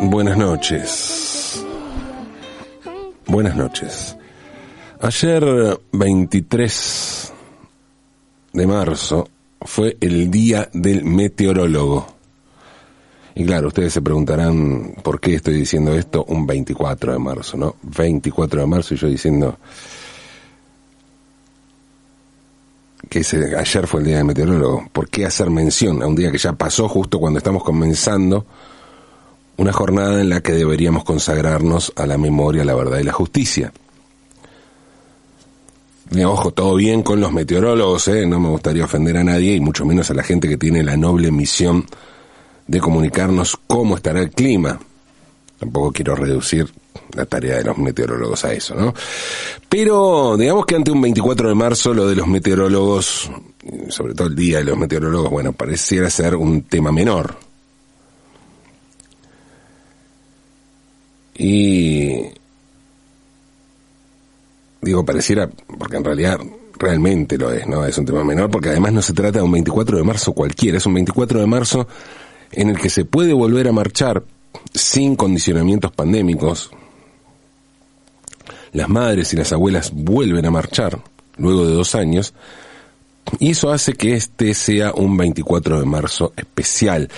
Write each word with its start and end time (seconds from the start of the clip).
Buenas 0.00 0.36
noches. 0.36 1.64
Buenas 3.26 3.54
noches. 3.54 4.16
Ayer, 5.00 5.80
23 5.92 7.32
de 8.52 8.66
marzo, 8.66 9.28
fue 9.60 9.96
el 10.00 10.28
día 10.32 10.68
del 10.72 11.04
meteorólogo. 11.04 12.08
Y 13.36 13.44
claro, 13.44 13.68
ustedes 13.68 13.92
se 13.92 14.02
preguntarán 14.02 14.96
por 15.04 15.20
qué 15.20 15.36
estoy 15.36 15.54
diciendo 15.54 15.94
esto 15.94 16.24
un 16.24 16.44
24 16.44 17.12
de 17.12 17.18
marzo, 17.20 17.56
¿no? 17.56 17.76
24 17.82 18.62
de 18.62 18.66
marzo 18.66 18.94
y 18.94 18.96
yo 18.96 19.06
diciendo 19.06 19.58
que 23.08 23.20
ese, 23.20 23.56
ayer 23.56 23.86
fue 23.86 24.00
el 24.00 24.06
día 24.06 24.16
del 24.16 24.24
meteorólogo. 24.24 24.88
¿Por 24.92 25.08
qué 25.08 25.24
hacer 25.24 25.50
mención 25.50 26.02
a 26.02 26.08
un 26.08 26.16
día 26.16 26.32
que 26.32 26.38
ya 26.38 26.52
pasó 26.54 26.88
justo 26.88 27.20
cuando 27.20 27.38
estamos 27.38 27.62
comenzando 27.62 28.44
una 29.56 29.72
jornada 29.72 30.20
en 30.20 30.28
la 30.28 30.40
que 30.40 30.52
deberíamos 30.52 31.04
consagrarnos 31.04 31.92
a 31.96 32.06
la 32.06 32.18
memoria, 32.18 32.64
la 32.64 32.74
verdad 32.74 32.98
y 32.98 33.04
la 33.04 33.12
justicia? 33.12 33.72
Y, 36.14 36.24
ojo, 36.24 36.50
todo 36.50 36.74
bien 36.74 37.02
con 37.02 37.20
los 37.20 37.32
meteorólogos, 37.32 38.08
¿eh? 38.08 38.26
no 38.26 38.38
me 38.38 38.48
gustaría 38.48 38.84
ofender 38.84 39.16
a 39.16 39.24
nadie 39.24 39.54
y 39.54 39.60
mucho 39.60 39.86
menos 39.86 40.10
a 40.10 40.14
la 40.14 40.22
gente 40.22 40.48
que 40.48 40.58
tiene 40.58 40.82
la 40.82 40.96
noble 40.96 41.30
misión 41.30 41.86
de 42.66 42.80
comunicarnos 42.80 43.58
cómo 43.66 43.96
estará 43.96 44.20
el 44.20 44.30
clima. 44.30 44.78
Tampoco 45.58 45.92
quiero 45.92 46.14
reducir 46.14 46.68
la 47.14 47.24
tarea 47.24 47.56
de 47.56 47.64
los 47.64 47.78
meteorólogos 47.78 48.44
a 48.44 48.52
eso, 48.52 48.74
¿no? 48.74 48.92
Pero 49.68 50.36
digamos 50.36 50.66
que 50.66 50.76
ante 50.76 50.90
un 50.90 51.00
24 51.00 51.48
de 51.48 51.54
marzo 51.54 51.94
lo 51.94 52.06
de 52.06 52.16
los 52.16 52.26
meteorólogos, 52.26 53.30
sobre 53.88 54.14
todo 54.14 54.28
el 54.28 54.36
día 54.36 54.58
de 54.58 54.64
los 54.64 54.76
meteorólogos, 54.76 55.30
bueno, 55.30 55.52
pareciera 55.52 56.10
ser 56.10 56.34
un 56.36 56.62
tema 56.62 56.92
menor. 56.92 57.36
Y 61.42 62.22
digo 64.80 65.04
pareciera, 65.04 65.50
porque 65.76 65.96
en 65.96 66.04
realidad 66.04 66.38
realmente 66.78 67.36
lo 67.36 67.50
es, 67.50 67.66
¿no? 67.66 67.84
Es 67.84 67.98
un 67.98 68.06
tema 68.06 68.22
menor, 68.22 68.48
porque 68.48 68.68
además 68.68 68.92
no 68.92 69.02
se 69.02 69.12
trata 69.12 69.40
de 69.40 69.44
un 69.44 69.50
24 69.50 69.96
de 69.96 70.04
marzo 70.04 70.32
cualquiera, 70.34 70.78
es 70.78 70.86
un 70.86 70.94
24 70.94 71.40
de 71.40 71.46
marzo 71.46 71.88
en 72.52 72.70
el 72.70 72.78
que 72.78 72.88
se 72.88 73.04
puede 73.04 73.32
volver 73.32 73.66
a 73.66 73.72
marchar 73.72 74.22
sin 74.72 75.16
condicionamientos 75.16 75.90
pandémicos. 75.90 76.70
Las 78.72 78.88
madres 78.88 79.32
y 79.32 79.36
las 79.36 79.52
abuelas 79.52 79.90
vuelven 79.92 80.46
a 80.46 80.52
marchar 80.52 81.00
luego 81.38 81.66
de 81.66 81.74
dos 81.74 81.96
años 81.96 82.34
y 83.40 83.50
eso 83.50 83.72
hace 83.72 83.94
que 83.94 84.14
este 84.14 84.54
sea 84.54 84.92
un 84.92 85.16
24 85.16 85.80
de 85.80 85.86
marzo 85.86 86.32
especial. 86.36 87.08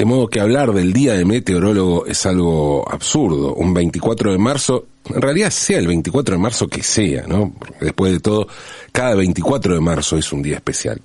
De 0.00 0.06
modo 0.06 0.28
que 0.28 0.40
hablar 0.40 0.72
del 0.72 0.94
Día 0.94 1.12
de 1.12 1.26
Meteorólogo 1.26 2.06
es 2.06 2.24
algo 2.24 2.90
absurdo. 2.90 3.52
Un 3.52 3.74
24 3.74 4.32
de 4.32 4.38
marzo, 4.38 4.86
en 5.04 5.20
realidad 5.20 5.50
sea 5.50 5.78
el 5.78 5.88
24 5.88 6.36
de 6.36 6.40
marzo 6.40 6.68
que 6.68 6.82
sea, 6.82 7.26
¿no? 7.26 7.52
Porque 7.58 7.84
después 7.84 8.10
de 8.10 8.20
todo, 8.20 8.48
cada 8.92 9.14
24 9.14 9.74
de 9.74 9.80
marzo 9.80 10.16
es 10.16 10.32
un 10.32 10.40
día 10.40 10.56
especial. 10.56 11.02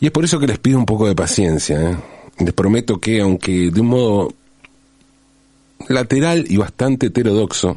Y 0.00 0.06
es 0.06 0.10
por 0.10 0.24
eso 0.24 0.40
que 0.40 0.46
les 0.46 0.58
pido 0.58 0.78
un 0.78 0.86
poco 0.86 1.06
de 1.06 1.14
paciencia. 1.14 1.82
¿eh? 1.82 1.96
Les 2.38 2.54
prometo 2.54 2.98
que, 2.98 3.20
aunque 3.20 3.70
de 3.70 3.80
un 3.82 3.88
modo 3.88 4.32
lateral 5.86 6.46
y 6.48 6.56
bastante 6.56 7.08
heterodoxo, 7.08 7.76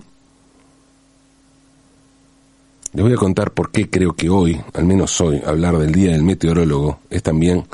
les 2.93 3.03
voy 3.03 3.11
a 3.11 3.17
contar 3.17 3.51
por 3.51 3.69
qué 3.69 3.89
creo 3.89 4.13
que 4.13 4.29
hoy, 4.29 4.61
al 4.73 4.85
menos 4.85 5.19
hoy, 5.19 5.41
hablar 5.45 5.77
del 5.77 5.91
Día 5.91 6.13
del 6.13 6.23
Meteorólogo 6.23 6.99
es 7.09 7.21
también 7.21 7.65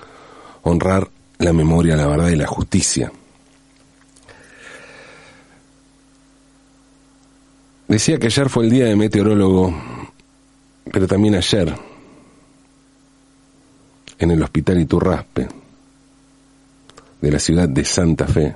honrar 0.63 1.11
la 1.39 1.53
memoria, 1.53 1.95
la 1.95 2.07
verdad 2.07 2.29
y 2.29 2.35
la 2.35 2.47
justicia. 2.47 3.11
Decía 7.87 8.19
que 8.19 8.27
ayer 8.27 8.49
fue 8.49 8.65
el 8.65 8.69
Día 8.69 8.85
del 8.85 8.97
Meteorólogo, 8.97 9.73
pero 10.91 11.07
también 11.07 11.35
ayer 11.35 11.73
en 14.19 14.31
el 14.31 14.43
Hospital 14.43 14.79
Iturraspe 14.79 15.47
de 17.21 17.31
la 17.31 17.39
ciudad 17.39 17.67
de 17.67 17.83
Santa 17.83 18.27
Fe, 18.27 18.55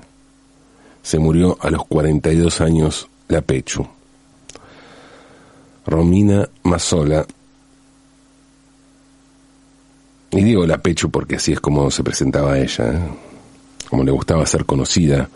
se 1.01 1.19
murió 1.19 1.57
a 1.59 1.69
los 1.69 1.85
42 1.85 2.61
años 2.61 3.09
la 3.27 3.41
Pechu. 3.41 3.85
Romina 5.85 6.47
Mazola, 6.63 7.25
y 10.33 10.43
digo 10.43 10.65
la 10.65 10.79
Pechu 10.79 11.09
porque 11.09 11.35
así 11.35 11.53
es 11.53 11.59
como 11.59 11.91
se 11.91 12.03
presentaba 12.03 12.57
ella, 12.57 12.91
¿eh? 12.91 12.99
como 13.89 14.03
le 14.03 14.11
gustaba 14.11 14.45
ser 14.45 14.65
conocida, 14.65 15.29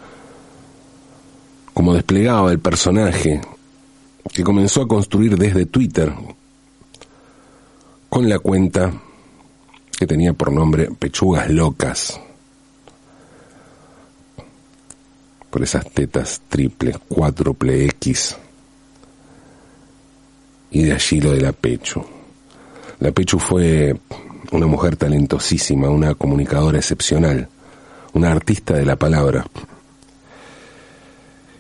como 1.73 1.93
desplegaba 1.93 2.51
el 2.51 2.59
personaje 2.59 3.39
que 4.33 4.43
comenzó 4.43 4.81
a 4.81 4.87
construir 4.87 5.37
desde 5.37 5.67
Twitter 5.67 6.11
con 8.09 8.27
la 8.27 8.39
cuenta 8.39 8.91
que 9.97 10.07
tenía 10.07 10.33
por 10.33 10.51
nombre 10.51 10.89
Pechugas 10.97 11.49
Locas. 11.49 12.19
Por 15.49 15.63
esas 15.63 15.89
tetas 15.91 16.41
triples, 16.49 16.97
cuádruple 17.07 17.85
X. 17.85 18.35
Y 20.71 20.83
de 20.83 20.93
allí 20.93 21.21
lo 21.21 21.31
de 21.31 21.41
la 21.41 21.51
Pechu. 21.51 22.03
La 22.99 23.11
Pechu 23.11 23.39
fue 23.39 23.95
una 24.51 24.67
mujer 24.67 24.95
talentosísima, 24.95 25.89
una 25.89 26.15
comunicadora 26.15 26.77
excepcional, 26.77 27.49
una 28.13 28.31
artista 28.31 28.73
de 28.73 28.85
la 28.85 28.95
palabra. 28.95 29.45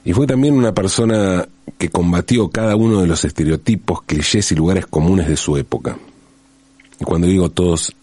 Y 0.03 0.13
fue 0.13 0.25
también 0.25 0.53
una 0.53 0.73
persona 0.73 1.47
que 1.77 1.89
combatió 1.89 2.49
cada 2.49 2.75
uno 2.75 3.01
de 3.01 3.07
los 3.07 3.25
estereotipos, 3.25 4.03
clichés 4.03 4.51
y 4.51 4.55
lugares 4.55 4.87
comunes 4.87 5.27
de 5.27 5.35
su 5.35 5.57
época. 5.57 5.97
Y 6.99 7.03
cuando 7.03 7.27
digo 7.27 7.49
todos, 7.49 7.93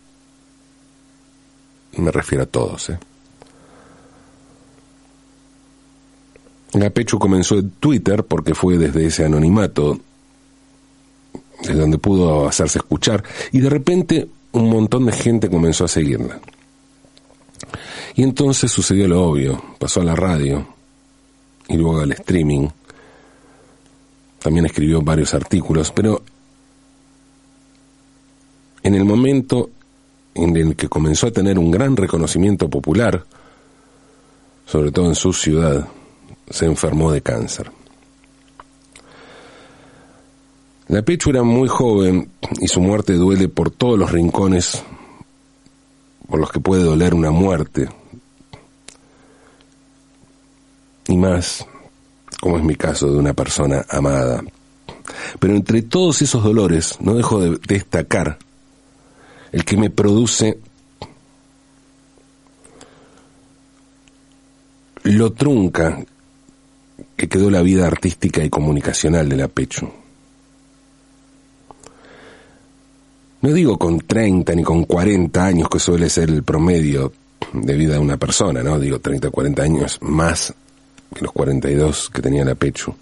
me 1.97 2.11
refiero 2.11 2.45
a 2.45 2.47
todos. 2.47 2.91
¿eh? 2.91 2.99
La 6.75 6.91
Pechu 6.91 7.19
comenzó 7.19 7.59
en 7.59 7.71
Twitter 7.71 8.25
porque 8.25 8.55
fue 8.55 8.77
desde 8.77 9.07
ese 9.07 9.25
anonimato, 9.25 9.99
desde 11.63 11.81
donde 11.81 11.99
pudo 11.99 12.47
hacerse 12.47 12.79
escuchar, 12.79 13.25
y 13.53 13.61
de 13.61 13.71
repente 13.71 14.29
un 14.55 14.71
montón 14.71 15.07
de 15.07 15.13
gente 15.13 15.51
comenzó 15.51 15.85
a 15.85 15.89
seguirla. 15.89 16.41
Y 18.15 18.23
entonces 18.23 18.71
sucedió 18.71 19.09
lo 19.09 19.23
obvio, 19.23 19.63
pasó 19.79 20.01
a 20.01 20.05
la 20.05 20.15
radio 20.15 20.67
y 21.69 21.77
luego 21.77 22.01
al 22.01 22.13
streaming. 22.13 22.69
También 24.39 24.67
escribió 24.67 25.03
varios 25.03 25.35
artículos, 25.35 25.91
pero 25.91 26.23
en 28.83 28.95
el 28.95 29.05
momento 29.05 29.71
en 30.35 30.57
el 30.57 30.77
que 30.77 30.89
comenzó 30.89 31.27
a 31.27 31.33
tener 31.33 31.59
un 31.59 31.71
gran 31.71 31.97
reconocimiento 31.97 32.69
popular, 32.69 33.25
sobre 34.67 34.93
todo 34.93 35.07
en 35.07 35.15
su 35.17 35.33
ciudad, 35.33 35.89
se 36.49 36.67
enfermó 36.67 37.11
de 37.11 37.23
cáncer. 37.23 37.71
La 40.89 41.03
Pechu 41.03 41.31
era 41.31 41.43
muy 41.43 41.69
joven 41.69 42.31
y 42.61 42.69
su 42.69 42.81
muerte 42.81 43.15
duele 43.15 43.49
por 43.49 43.71
todos 43.71 43.99
los 43.99 44.13
rincones 44.13 44.83
por 46.29 46.41
los 46.41 46.51
que 46.51 46.61
puede 46.61 46.83
doler 46.83 47.15
una 47.15 47.31
muerte. 47.31 47.89
Y 51.07 51.17
más, 51.17 51.67
como 52.41 52.59
es 52.59 52.65
mi 52.65 52.75
caso, 52.77 53.11
de 53.11 53.19
una 53.19 53.35
persona 53.35 53.85
amada. 53.89 54.43
Pero 55.39 55.55
entre 55.55 55.83
todos 55.83 56.23
esos 56.23 56.43
dolores 56.43 56.97
no 57.01 57.15
dejo 57.15 57.41
de 57.41 57.59
destacar 57.67 58.39
el 59.53 59.65
que 59.65 59.77
me 59.77 59.91
produce 59.91 60.59
lo 65.05 65.33
trunca 65.33 66.05
que 67.17 67.29
quedó 67.29 67.51
la 67.51 67.63
vida 67.63 67.87
artística 67.87 68.43
y 68.43 68.51
comunicacional 68.51 69.29
de 69.29 69.37
la 69.37 69.49
Pechu. 69.49 70.04
No 73.45 73.53
digo 73.53 73.79
con 73.79 73.99
30 73.99 74.55
ni 74.55 74.63
con 74.63 74.85
40 74.85 75.45
años, 75.45 75.69
que 75.69 75.79
suele 75.79 76.09
ser 76.09 76.31
el 76.31 76.43
promedio 76.43 77.13
de 77.53 77.75
vida 77.75 77.93
de 77.93 77.99
una 77.99 78.17
persona, 78.17 78.63
¿no? 78.63 78.81
Digo 78.81 79.01
30 79.01 79.29
o 79.29 79.31
40 79.31 79.63
años 79.63 79.99
más 80.01 80.55
que 81.15 81.21
los 81.21 81.31
42 81.31 82.09
que 82.09 82.23
tenía 82.23 82.43
la 82.43 82.55
Pechu. 82.55 82.95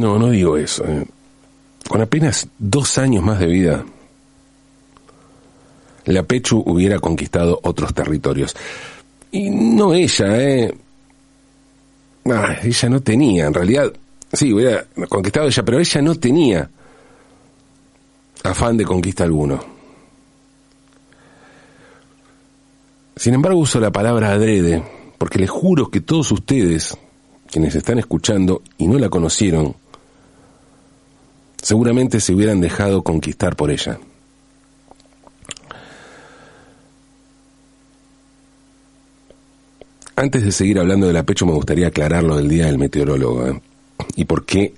No, 0.00 0.18
no 0.18 0.30
digo 0.30 0.56
eso. 0.56 0.84
¿eh? 0.84 1.06
Con 1.88 2.00
apenas 2.00 2.48
dos 2.58 2.98
años 2.98 3.22
más 3.22 3.38
de 3.38 3.46
vida, 3.46 3.84
la 6.06 6.24
Pechu 6.24 6.60
hubiera 6.66 6.98
conquistado 6.98 7.60
otros 7.62 7.94
territorios. 7.94 8.56
Y 9.30 9.48
no 9.48 9.94
ella, 9.94 10.42
¿eh? 10.42 10.74
Ah, 12.28 12.56
ella 12.64 12.88
no 12.88 13.00
tenía, 13.00 13.46
en 13.46 13.54
realidad, 13.54 13.92
sí, 14.32 14.52
hubiera 14.52 14.84
conquistado 15.08 15.46
ella, 15.46 15.62
pero 15.62 15.78
ella 15.78 16.02
no 16.02 16.14
tenía 16.14 16.70
afán 18.42 18.76
de 18.76 18.84
conquista 18.84 19.24
alguno. 19.24 19.60
Sin 23.16 23.34
embargo, 23.34 23.60
uso 23.60 23.78
la 23.78 23.92
palabra 23.92 24.32
adrede, 24.32 24.82
porque 25.18 25.38
les 25.38 25.50
juro 25.50 25.90
que 25.90 26.00
todos 26.00 26.32
ustedes, 26.32 26.96
quienes 27.50 27.74
están 27.74 27.98
escuchando 27.98 28.62
y 28.78 28.88
no 28.88 28.98
la 28.98 29.10
conocieron, 29.10 29.76
seguramente 31.60 32.20
se 32.20 32.34
hubieran 32.34 32.60
dejado 32.60 33.02
conquistar 33.02 33.54
por 33.54 33.70
ella. 33.70 33.98
Antes 40.16 40.44
de 40.44 40.52
seguir 40.52 40.78
hablando 40.78 41.06
de 41.06 41.12
la 41.12 41.22
pecho, 41.22 41.46
me 41.46 41.52
gustaría 41.52 41.88
aclarar 41.88 42.22
lo 42.22 42.36
del 42.36 42.48
día 42.48 42.66
del 42.66 42.78
meteorólogo. 42.78 43.46
¿eh? 43.46 43.62
¿Y 44.16 44.24
por 44.24 44.44
qué 44.44 44.74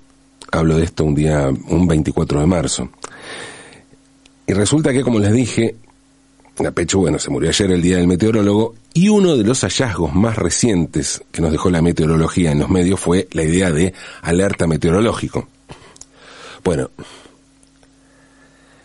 hablo 0.52 0.76
de 0.76 0.84
esto 0.84 1.04
un 1.04 1.14
día, 1.14 1.48
un 1.48 1.86
24 1.86 2.40
de 2.40 2.46
marzo? 2.46 2.90
Y 4.46 4.52
resulta 4.52 4.92
que, 4.92 5.02
como 5.02 5.18
les 5.18 5.32
dije, 5.32 5.76
la 6.58 6.70
pecho, 6.70 6.98
bueno, 6.98 7.18
se 7.18 7.30
murió 7.30 7.48
ayer 7.48 7.70
el 7.70 7.82
día 7.82 7.96
del 7.96 8.06
meteorólogo, 8.06 8.74
y 8.92 9.08
uno 9.08 9.36
de 9.36 9.44
los 9.44 9.62
hallazgos 9.62 10.14
más 10.14 10.36
recientes 10.36 11.22
que 11.32 11.42
nos 11.42 11.50
dejó 11.50 11.70
la 11.70 11.82
meteorología 11.82 12.52
en 12.52 12.60
los 12.60 12.70
medios 12.70 13.00
fue 13.00 13.28
la 13.32 13.42
idea 13.42 13.72
de 13.72 13.92
alerta 14.22 14.66
meteorológico. 14.66 15.48
Bueno, 16.62 16.90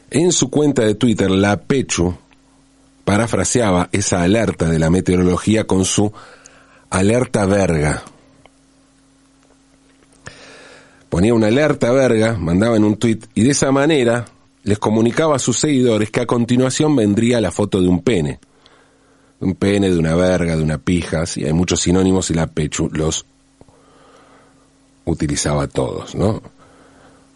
en 0.10 0.32
su 0.32 0.50
cuenta 0.50 0.84
de 0.84 0.96
Twitter, 0.96 1.30
la 1.30 1.62
Pechu 1.62 2.16
parafraseaba 3.06 3.90
esa 3.92 4.24
alerta 4.24 4.68
de 4.68 4.80
la 4.80 4.90
meteorología 4.90 5.66
con 5.66 5.86
su 5.86 6.12
alerta 6.90 7.46
verga. 7.46 8.04
Ponía 11.10 11.34
una 11.34 11.48
alerta 11.48 11.92
verga, 11.92 12.38
mandaba 12.38 12.78
en 12.78 12.84
un 12.84 12.98
tweet 12.98 13.20
y 13.34 13.44
de 13.44 13.52
esa 13.52 13.72
manera 13.72 14.26
les 14.64 14.78
comunicaba 14.78 15.36
a 15.36 15.40
sus 15.40 15.58
seguidores 15.58 16.12
que 16.12 16.22
a 16.22 16.28
continuación 16.28 16.96
vendría 16.96 17.42
la 17.42 17.52
foto 17.52 17.82
de 17.82 17.88
un 17.88 18.02
pene. 18.02 18.40
Un 19.40 19.56
pene, 19.56 19.90
de 19.90 19.98
una 19.98 20.16
verga, 20.16 20.56
de 20.56 20.64
una 20.64 20.78
pija, 20.78 21.26
sí, 21.26 21.46
hay 21.46 21.54
muchos 21.54 21.80
sinónimos 21.80 22.30
y 22.30 22.34
la 22.34 22.48
Pechu 22.48 22.90
los 22.92 23.26
utilizaba 25.06 25.68
todos, 25.68 26.14
¿no? 26.14 26.42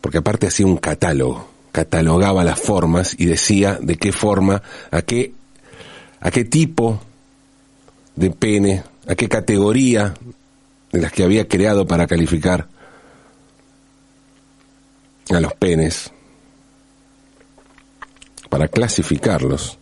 Porque 0.01 0.17
aparte 0.17 0.47
hacía 0.47 0.65
un 0.65 0.77
catálogo, 0.77 1.47
catalogaba 1.71 2.43
las 2.43 2.59
formas 2.59 3.15
y 3.17 3.25
decía 3.25 3.79
de 3.81 3.95
qué 3.95 4.11
forma, 4.11 4.61
a 4.91 5.01
qué, 5.01 5.33
a 6.19 6.29
qué 6.29 6.43
tipo 6.43 6.99
de 8.15 8.29
pene 8.29 8.83
a 9.07 9.15
qué 9.15 9.27
categoría 9.27 10.13
de 10.91 11.01
las 11.01 11.11
que 11.11 11.23
había 11.23 11.47
creado 11.47 11.87
para 11.87 12.07
calificar 12.07 12.67
a 15.29 15.39
los 15.39 15.53
penes, 15.53 16.11
para 18.49 18.67
clasificarlos, 18.67 19.77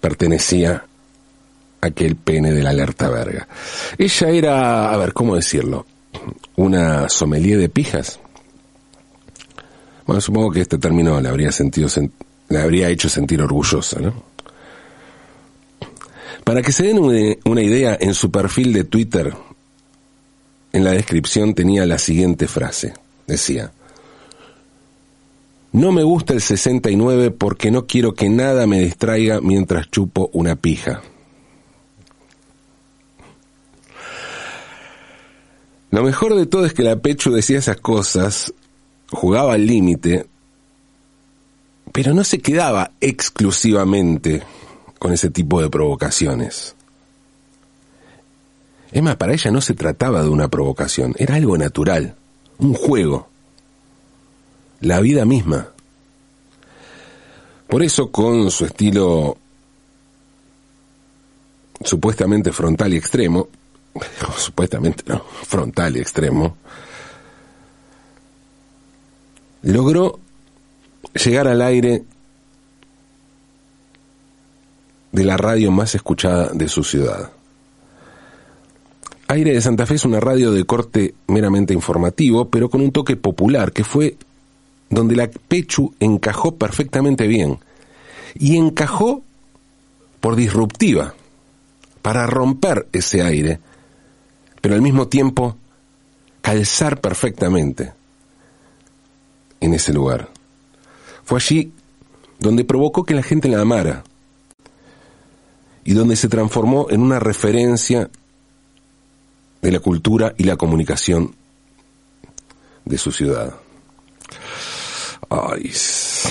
pertenecía 0.00 0.84
aquel 1.80 2.16
pene 2.16 2.52
de 2.52 2.62
la 2.62 2.70
alerta 2.70 3.08
verga. 3.08 3.46
Ella 3.98 4.28
era, 4.30 4.92
a 4.92 4.96
ver, 4.96 5.12
¿cómo 5.12 5.36
decirlo? 5.36 5.86
Una 6.56 7.08
sommelier 7.08 7.58
de 7.58 7.68
pijas. 7.68 8.18
Bueno, 10.06 10.20
supongo 10.20 10.50
que 10.50 10.62
este 10.62 10.78
término 10.78 11.20
le 11.20 11.28
habría 11.28 11.52
sentido, 11.52 11.88
le 12.48 12.60
habría 12.60 12.88
hecho 12.88 13.08
sentir 13.08 13.40
orgullosa, 13.40 14.00
¿no? 14.00 14.34
Para 16.44 16.60
que 16.60 16.72
se 16.72 16.84
den 16.84 16.98
una 16.98 17.62
idea, 17.62 17.96
en 17.98 18.12
su 18.12 18.30
perfil 18.30 18.72
de 18.72 18.84
Twitter, 18.84 19.34
en 20.72 20.84
la 20.84 20.90
descripción 20.90 21.54
tenía 21.54 21.86
la 21.86 21.98
siguiente 21.98 22.48
frase. 22.48 22.92
Decía, 23.26 23.72
no 25.74 25.90
me 25.90 26.04
gusta 26.04 26.34
el 26.34 26.40
69 26.40 27.32
porque 27.32 27.72
no 27.72 27.84
quiero 27.84 28.14
que 28.14 28.28
nada 28.28 28.64
me 28.64 28.78
distraiga 28.78 29.40
mientras 29.40 29.90
chupo 29.90 30.30
una 30.32 30.54
pija. 30.54 31.02
Lo 35.90 36.04
mejor 36.04 36.36
de 36.36 36.46
todo 36.46 36.64
es 36.64 36.74
que 36.74 36.84
la 36.84 37.00
Pechu 37.00 37.32
decía 37.32 37.58
esas 37.58 37.78
cosas, 37.78 38.54
jugaba 39.10 39.54
al 39.54 39.66
límite, 39.66 40.26
pero 41.90 42.14
no 42.14 42.22
se 42.22 42.38
quedaba 42.38 42.92
exclusivamente 43.00 44.44
con 45.00 45.12
ese 45.12 45.28
tipo 45.28 45.60
de 45.60 45.70
provocaciones. 45.70 46.76
Emma, 48.92 49.18
para 49.18 49.32
ella 49.32 49.50
no 49.50 49.60
se 49.60 49.74
trataba 49.74 50.22
de 50.22 50.28
una 50.28 50.46
provocación, 50.46 51.14
era 51.18 51.34
algo 51.34 51.58
natural, 51.58 52.14
un 52.58 52.74
juego, 52.74 53.28
la 54.84 55.00
vida 55.00 55.24
misma. 55.24 55.68
Por 57.68 57.82
eso 57.82 58.10
con 58.10 58.50
su 58.50 58.66
estilo 58.66 59.36
supuestamente 61.82 62.52
frontal 62.52 62.94
y 62.94 62.98
extremo, 62.98 63.48
supuestamente 64.36 65.02
frontal 65.46 65.96
y 65.96 66.00
extremo, 66.00 66.56
logró 69.62 70.20
llegar 71.14 71.48
al 71.48 71.62
aire 71.62 72.04
de 75.12 75.24
la 75.24 75.36
radio 75.36 75.70
más 75.70 75.94
escuchada 75.94 76.50
de 76.52 76.68
su 76.68 76.84
ciudad. 76.84 77.30
Aire 79.28 79.54
de 79.54 79.60
Santa 79.62 79.86
Fe 79.86 79.94
es 79.94 80.04
una 80.04 80.20
radio 80.20 80.52
de 80.52 80.64
corte 80.64 81.14
meramente 81.28 81.72
informativo, 81.72 82.50
pero 82.50 82.68
con 82.68 82.82
un 82.82 82.92
toque 82.92 83.16
popular, 83.16 83.72
que 83.72 83.84
fue 83.84 84.16
donde 84.90 85.16
la 85.16 85.28
Pechu 85.28 85.94
encajó 86.00 86.56
perfectamente 86.56 87.26
bien. 87.26 87.58
Y 88.34 88.56
encajó 88.56 89.22
por 90.20 90.36
disruptiva, 90.36 91.14
para 92.02 92.26
romper 92.26 92.86
ese 92.92 93.22
aire, 93.22 93.60
pero 94.60 94.74
al 94.74 94.82
mismo 94.82 95.08
tiempo 95.08 95.56
calzar 96.42 97.00
perfectamente 97.00 97.94
en 99.60 99.72
ese 99.72 99.92
lugar. 99.94 100.28
Fue 101.24 101.38
allí 101.38 101.72
donde 102.38 102.64
provocó 102.64 103.04
que 103.04 103.14
la 103.14 103.22
gente 103.22 103.48
la 103.48 103.60
amara, 103.60 104.04
y 105.84 105.92
donde 105.92 106.16
se 106.16 106.28
transformó 106.28 106.88
en 106.90 107.00
una 107.00 107.18
referencia 107.18 108.10
de 109.62 109.72
la 109.72 109.80
cultura 109.80 110.34
y 110.36 110.44
la 110.44 110.56
comunicación 110.56 111.34
de 112.84 112.98
su 112.98 113.12
ciudad. 113.12 113.54
Ay, 115.30 115.70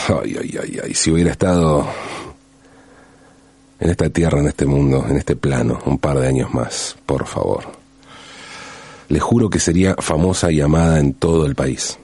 ay, 0.09 0.37
ay, 0.39 0.59
ay, 0.61 0.79
ay, 0.83 0.93
si 0.93 1.11
hubiera 1.11 1.31
estado 1.31 1.87
en 3.79 3.89
esta 3.89 4.09
tierra, 4.09 4.39
en 4.39 4.47
este 4.47 4.65
mundo, 4.65 5.05
en 5.07 5.17
este 5.17 5.35
plano, 5.35 5.79
un 5.85 5.97
par 5.97 6.19
de 6.19 6.27
años 6.27 6.53
más, 6.53 6.95
por 7.05 7.25
favor. 7.25 7.63
Le 9.09 9.19
juro 9.19 9.49
que 9.49 9.59
sería 9.59 9.95
famosa 9.95 10.51
y 10.51 10.61
amada 10.61 10.99
en 10.99 11.13
todo 11.13 11.45
el 11.45 11.55
país. 11.55 11.97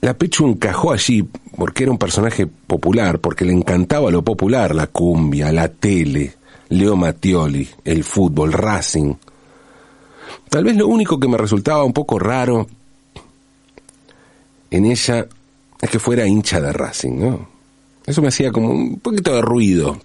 La 0.00 0.14
Pechu 0.14 0.48
encajó 0.48 0.92
allí 0.92 1.28
porque 1.56 1.82
era 1.82 1.92
un 1.92 1.98
personaje 1.98 2.46
popular, 2.46 3.18
porque 3.18 3.44
le 3.44 3.52
encantaba 3.52 4.10
lo 4.10 4.22
popular, 4.22 4.74
la 4.74 4.86
cumbia, 4.86 5.52
la 5.52 5.68
tele, 5.68 6.34
Leo 6.70 6.96
Mattioli, 6.96 7.68
el 7.84 8.04
fútbol, 8.04 8.52
Racing. 8.52 9.14
Tal 10.48 10.64
vez 10.64 10.76
lo 10.76 10.86
único 10.86 11.20
que 11.20 11.28
me 11.28 11.36
resultaba 11.36 11.84
un 11.84 11.92
poco 11.92 12.18
raro 12.18 12.66
en 14.70 14.84
ella 14.84 15.26
es 15.80 15.90
que 15.90 15.98
fuera 15.98 16.26
hincha 16.26 16.60
de 16.60 16.72
Racing, 16.72 17.18
¿no? 17.18 17.48
Eso 18.06 18.22
me 18.22 18.28
hacía 18.28 18.50
como 18.50 18.70
un 18.70 19.00
poquito 19.00 19.34
de 19.34 19.42
ruido. 19.42 19.98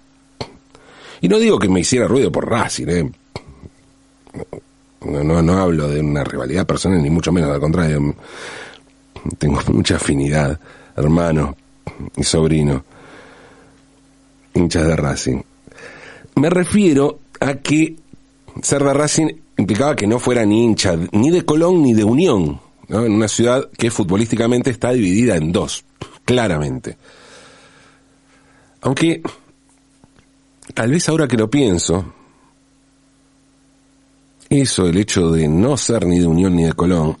Y 1.20 1.28
no 1.28 1.38
digo 1.38 1.58
que 1.58 1.68
me 1.68 1.80
hiciera 1.80 2.06
ruido 2.06 2.30
por 2.30 2.48
Racing, 2.48 2.88
¿eh? 2.88 3.10
No, 5.04 5.22
no, 5.22 5.42
no 5.42 5.58
hablo 5.58 5.88
de 5.88 6.00
una 6.00 6.24
rivalidad 6.24 6.66
personal, 6.66 7.02
ni 7.02 7.10
mucho 7.10 7.32
menos, 7.32 7.50
al 7.50 7.60
contrario 7.60 8.14
tengo 9.38 9.60
mucha 9.72 9.96
afinidad, 9.96 10.58
hermano 10.96 11.56
y 12.16 12.22
sobrino, 12.22 12.84
hinchas 14.54 14.86
de 14.86 14.96
Racing. 14.96 15.42
Me 16.36 16.50
refiero 16.50 17.20
a 17.40 17.54
que 17.54 17.96
ser 18.62 18.82
de 18.84 18.92
Racing 18.92 19.28
implicaba 19.56 19.96
que 19.96 20.06
no 20.06 20.18
fuera 20.18 20.44
ni 20.44 20.64
hincha 20.64 20.96
ni 21.12 21.30
de 21.30 21.44
Colón 21.44 21.82
ni 21.82 21.94
de 21.94 22.04
Unión, 22.04 22.60
en 22.88 23.12
una 23.12 23.28
ciudad 23.28 23.68
que 23.76 23.90
futbolísticamente 23.90 24.70
está 24.70 24.92
dividida 24.92 25.36
en 25.36 25.52
dos, 25.52 25.84
claramente. 26.24 26.96
Aunque, 28.80 29.22
tal 30.74 30.90
vez 30.90 31.08
ahora 31.08 31.26
que 31.26 31.36
lo 31.36 31.50
pienso, 31.50 32.14
eso, 34.48 34.86
el 34.86 34.96
hecho 34.96 35.32
de 35.32 35.48
no 35.48 35.76
ser 35.76 36.06
ni 36.06 36.20
de 36.20 36.26
Unión 36.26 36.54
ni 36.54 36.64
de 36.64 36.72
Colón, 36.72 37.16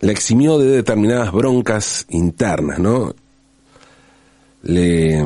la 0.00 0.12
eximió 0.12 0.58
de 0.58 0.66
determinadas 0.66 1.32
broncas 1.32 2.06
internas, 2.10 2.78
¿no? 2.78 3.14
Le, 4.62 5.24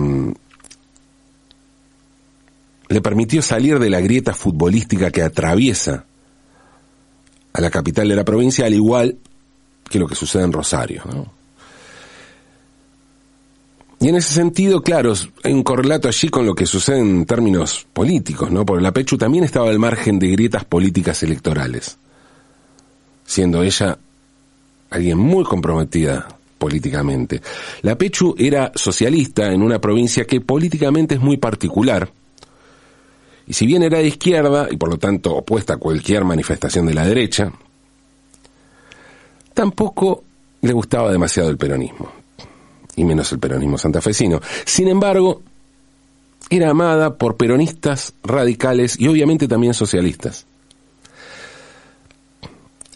le 2.88 3.00
permitió 3.00 3.42
salir 3.42 3.78
de 3.78 3.90
la 3.90 4.00
grieta 4.00 4.34
futbolística 4.34 5.10
que 5.10 5.22
atraviesa 5.22 6.06
a 7.52 7.60
la 7.60 7.70
capital 7.70 8.08
de 8.08 8.16
la 8.16 8.24
provincia, 8.24 8.66
al 8.66 8.74
igual 8.74 9.16
que 9.88 9.98
lo 9.98 10.06
que 10.06 10.14
sucede 10.14 10.44
en 10.44 10.52
Rosario. 10.52 11.02
¿no? 11.04 11.42
Y 14.02 14.08
en 14.08 14.16
ese 14.16 14.34
sentido, 14.34 14.82
claro, 14.82 15.14
hay 15.44 15.52
un 15.52 15.62
correlato 15.62 16.08
allí 16.08 16.28
con 16.28 16.44
lo 16.44 16.56
que 16.56 16.66
sucede 16.66 16.98
en 16.98 17.24
términos 17.24 17.86
políticos, 17.92 18.50
¿no? 18.50 18.66
Porque 18.66 18.82
la 18.82 18.90
Pechu 18.90 19.16
también 19.16 19.44
estaba 19.44 19.70
al 19.70 19.78
margen 19.78 20.18
de 20.18 20.28
grietas 20.28 20.64
políticas 20.64 21.22
electorales, 21.22 21.98
siendo 23.24 23.62
ella 23.62 23.96
alguien 24.90 25.18
muy 25.18 25.44
comprometida 25.44 26.26
políticamente. 26.58 27.42
La 27.82 27.96
Pechu 27.96 28.34
era 28.36 28.72
socialista 28.74 29.52
en 29.52 29.62
una 29.62 29.80
provincia 29.80 30.24
que 30.24 30.40
políticamente 30.40 31.14
es 31.14 31.20
muy 31.20 31.36
particular, 31.36 32.10
y 33.52 33.54
si 33.54 33.66
bien 33.66 33.82
era 33.82 33.98
de 33.98 34.06
izquierda 34.06 34.66
y 34.70 34.78
por 34.78 34.88
lo 34.88 34.96
tanto 34.96 35.36
opuesta 35.36 35.74
a 35.74 35.76
cualquier 35.76 36.24
manifestación 36.24 36.86
de 36.86 36.94
la 36.94 37.04
derecha, 37.04 37.52
tampoco 39.52 40.24
le 40.62 40.72
gustaba 40.72 41.12
demasiado 41.12 41.50
el 41.50 41.58
peronismo 41.58 42.10
y 42.96 43.04
menos 43.04 43.30
el 43.30 43.40
peronismo 43.40 43.76
santafesino. 43.76 44.40
Sin 44.64 44.88
embargo, 44.88 45.42
era 46.48 46.70
amada 46.70 47.18
por 47.18 47.36
peronistas 47.36 48.14
radicales 48.24 48.98
y 48.98 49.06
obviamente 49.08 49.46
también 49.46 49.74
socialistas. 49.74 50.46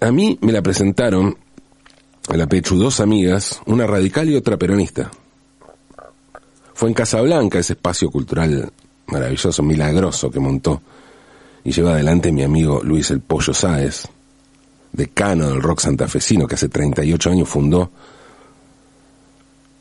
A 0.00 0.10
mí 0.10 0.38
me 0.40 0.52
la 0.52 0.62
presentaron 0.62 1.36
a 2.28 2.36
la 2.38 2.46
Pechu 2.46 2.78
dos 2.78 3.00
amigas, 3.00 3.60
una 3.66 3.86
radical 3.86 4.26
y 4.30 4.36
otra 4.36 4.56
peronista. 4.56 5.10
Fue 6.72 6.88
en 6.88 6.94
Casablanca, 6.94 7.58
ese 7.58 7.74
espacio 7.74 8.10
cultural 8.10 8.72
maravilloso, 9.08 9.62
milagroso 9.62 10.30
que 10.30 10.40
montó 10.40 10.82
y 11.64 11.72
lleva 11.72 11.92
adelante 11.92 12.30
mi 12.30 12.42
amigo 12.42 12.80
Luis 12.82 13.10
el 13.10 13.20
Pollo 13.20 13.52
Sáez, 13.52 14.06
decano 14.92 15.48
del 15.48 15.60
rock 15.60 15.80
santafesino 15.80 16.46
que 16.46 16.54
hace 16.54 16.68
38 16.68 17.30
años 17.30 17.48
fundó 17.48 17.90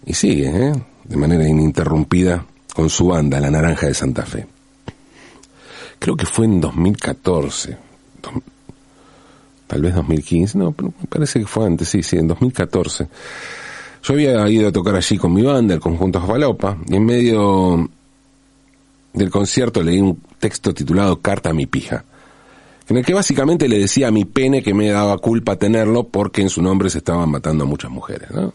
y 0.05 0.13
sigue, 0.13 0.47
¿eh? 0.47 0.73
de 1.03 1.17
manera 1.17 1.47
ininterrumpida, 1.47 2.45
con 2.75 2.89
su 2.89 3.07
banda, 3.07 3.39
La 3.39 3.49
Naranja 3.49 3.87
de 3.87 3.93
Santa 3.93 4.25
Fe. 4.25 4.45
Creo 5.97 6.15
que 6.15 6.25
fue 6.25 6.45
en 6.45 6.59
2014, 6.59 7.77
tal 9.67 9.81
vez 9.81 9.95
2015, 9.95 10.57
no, 10.57 10.71
pero 10.73 10.93
me 10.99 11.07
parece 11.07 11.39
que 11.39 11.45
fue 11.45 11.65
antes, 11.65 11.87
sí, 11.87 12.03
sí, 12.03 12.17
en 12.17 12.27
2014. 12.27 13.07
Yo 14.03 14.13
había 14.13 14.47
ido 14.49 14.67
a 14.67 14.71
tocar 14.71 14.95
allí 14.95 15.17
con 15.17 15.33
mi 15.33 15.41
banda, 15.41 15.73
el 15.73 15.79
conjunto 15.79 16.19
Jafalopa, 16.19 16.77
y 16.87 16.95
en 16.95 17.05
medio 17.05 17.89
del 19.15 19.29
concierto 19.29 19.81
leí 19.81 19.99
un 19.99 20.21
texto 20.39 20.73
titulado 20.73 21.21
Carta 21.21 21.49
a 21.49 21.53
mi 21.53 21.65
pija, 21.65 22.03
en 22.87 22.97
el 22.97 23.05
que 23.05 23.13
básicamente 23.13 23.67
le 23.67 23.79
decía 23.79 24.09
a 24.09 24.11
mi 24.11 24.25
pene 24.25 24.61
que 24.61 24.73
me 24.73 24.89
daba 24.89 25.17
culpa 25.17 25.55
tenerlo 25.55 26.03
porque 26.03 26.41
en 26.41 26.49
su 26.49 26.61
nombre 26.61 26.89
se 26.89 26.99
estaban 26.99 27.29
matando 27.29 27.63
a 27.63 27.67
muchas 27.67 27.89
mujeres, 27.89 28.29
¿no? 28.31 28.53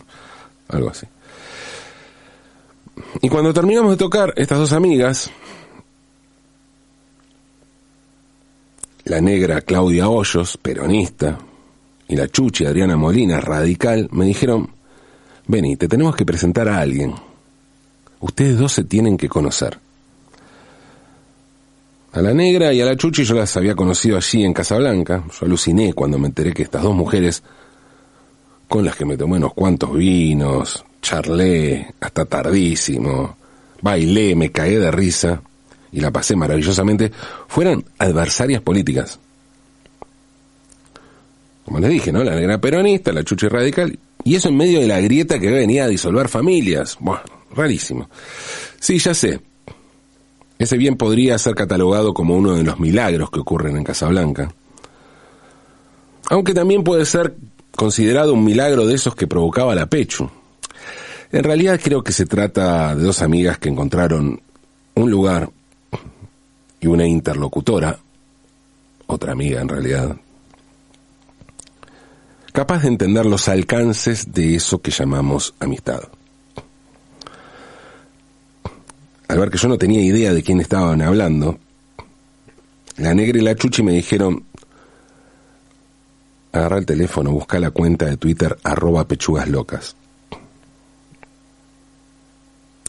Algo 0.69 0.91
así. 0.91 1.07
Y 3.23 3.29
cuando 3.29 3.53
terminamos 3.53 3.93
de 3.93 3.97
tocar, 3.97 4.33
estas 4.37 4.59
dos 4.59 4.73
amigas, 4.73 5.31
la 9.05 9.21
negra 9.21 9.63
Claudia 9.63 10.09
Hoyos, 10.09 10.57
peronista, 10.59 11.39
y 12.07 12.17
la 12.17 12.29
chuchi 12.29 12.67
Adriana 12.67 12.97
Molina, 12.97 13.41
radical, 13.41 14.09
me 14.13 14.27
dijeron, 14.27 14.71
vení, 15.47 15.77
te 15.77 15.89
tenemos 15.89 16.15
que 16.15 16.27
presentar 16.27 16.69
a 16.69 16.81
alguien. 16.81 17.15
Ustedes 18.21 18.59
dos 18.59 18.73
se 18.73 18.85
tienen 18.85 19.17
que 19.17 19.29
conocer. 19.29 19.79
A 22.13 22.21
la 22.21 22.35
negra 22.35 22.73
y 22.73 22.81
a 22.81 22.85
la 22.85 22.97
chuchi 22.97 23.23
yo 23.23 23.37
las 23.37 23.57
había 23.57 23.77
conocido 23.77 24.17
allí 24.17 24.45
en 24.45 24.53
Casablanca. 24.53 25.25
Yo 25.29 25.47
aluciné 25.47 25.93
cuando 25.93 26.19
me 26.19 26.27
enteré 26.27 26.53
que 26.53 26.65
estas 26.65 26.83
dos 26.83 26.95
mujeres, 26.95 27.43
con 28.69 28.85
las 28.85 28.97
que 28.97 29.05
me 29.05 29.17
tomé 29.17 29.37
unos 29.37 29.55
cuantos 29.55 29.95
vinos, 29.95 30.85
charlé 31.01 31.95
hasta 32.01 32.25
tardísimo, 32.25 33.37
bailé, 33.81 34.35
me 34.35 34.51
caí 34.51 34.75
de 34.75 34.91
risa 34.91 35.41
y 35.93 36.01
la 36.01 36.11
pasé 36.11 36.35
maravillosamente, 36.35 37.13
fueran 37.47 37.85
adversarias 37.99 38.61
políticas. 38.61 39.21
Como 41.65 41.79
les 41.79 41.91
dije, 41.91 42.11
¿no? 42.11 42.25
La 42.25 42.35
negra 42.35 42.61
peronista, 42.61 43.13
la 43.13 43.23
chucha 43.23 43.49
radical, 43.49 43.97
y 44.25 44.35
eso 44.35 44.49
en 44.49 44.57
medio 44.57 44.81
de 44.81 44.89
la 44.89 45.01
grieta 45.01 45.39
que 45.39 45.51
venía 45.51 45.85
a 45.85 45.89
disolver 45.89 46.29
familias. 46.29 46.97
Bueno, 46.99 47.23
rarísimo. 47.55 48.11
Sí, 48.81 48.99
ya 48.99 49.15
sé. 49.15 49.41
Ese 50.61 50.77
bien 50.77 50.97
podría 50.97 51.39
ser 51.39 51.55
catalogado 51.55 52.13
como 52.13 52.37
uno 52.37 52.55
de 52.55 52.63
los 52.63 52.79
milagros 52.79 53.31
que 53.31 53.41
ocurren 53.41 53.79
en 53.79 53.83
Casablanca. 53.83 54.53
Aunque 56.29 56.53
también 56.53 56.85
puede 56.85 57.07
ser 57.07 57.35
considerado 57.75 58.35
un 58.35 58.45
milagro 58.45 58.87
de 58.87 58.95
esos 58.95 59.15
que 59.15 59.27
provocaba 59.27 59.75
la 59.75 59.87
Pechu. 59.87 60.31
En 61.33 61.45
realidad 61.45 61.81
creo 61.83 62.05
que 62.05 62.13
se 62.13 62.27
trata 62.27 62.95
de 62.95 63.03
dos 63.03 63.23
amigas 63.23 63.57
que 63.57 63.71
encontraron 63.71 64.43
un 64.97 65.11
lugar 65.11 65.49
y 66.79 66.89
una 66.89 67.07
interlocutora, 67.07 67.99
otra 69.07 69.33
amiga 69.33 69.63
en 69.63 69.69
realidad, 69.69 70.15
capaz 72.53 72.83
de 72.83 72.89
entender 72.89 73.25
los 73.25 73.49
alcances 73.49 74.31
de 74.31 74.57
eso 74.57 74.83
que 74.83 74.91
llamamos 74.91 75.55
amistad. 75.59 76.03
Al 79.31 79.39
ver 79.39 79.49
que 79.49 79.59
yo 79.59 79.69
no 79.69 79.79
tenía 79.79 80.03
idea 80.03 80.33
de 80.33 80.43
quién 80.43 80.59
estaban 80.59 81.01
hablando, 81.03 81.57
la 82.97 83.15
negra 83.15 83.39
y 83.39 83.43
la 83.43 83.55
chuchi 83.55 83.81
me 83.81 83.93
dijeron, 83.93 84.43
agarra 86.51 86.79
el 86.79 86.85
teléfono, 86.85 87.31
busca 87.31 87.61
la 87.61 87.71
cuenta 87.71 88.07
de 88.07 88.17
Twitter 88.17 88.59
arroba 88.65 89.07
pechugas 89.07 89.49
locas. 89.49 89.95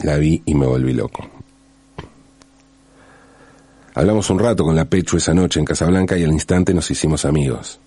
La 0.01 0.17
vi 0.17 0.41
y 0.43 0.55
me 0.55 0.65
volví 0.65 0.93
loco. 0.93 1.29
Hablamos 3.93 4.27
un 4.31 4.39
rato 4.39 4.63
con 4.63 4.75
la 4.75 4.85
Pechu 4.85 5.17
esa 5.17 5.35
noche 5.35 5.59
en 5.59 5.65
Casablanca 5.65 6.17
y 6.17 6.23
al 6.23 6.31
instante 6.31 6.73
nos 6.73 6.89
hicimos 6.89 7.23
amigos. 7.23 7.79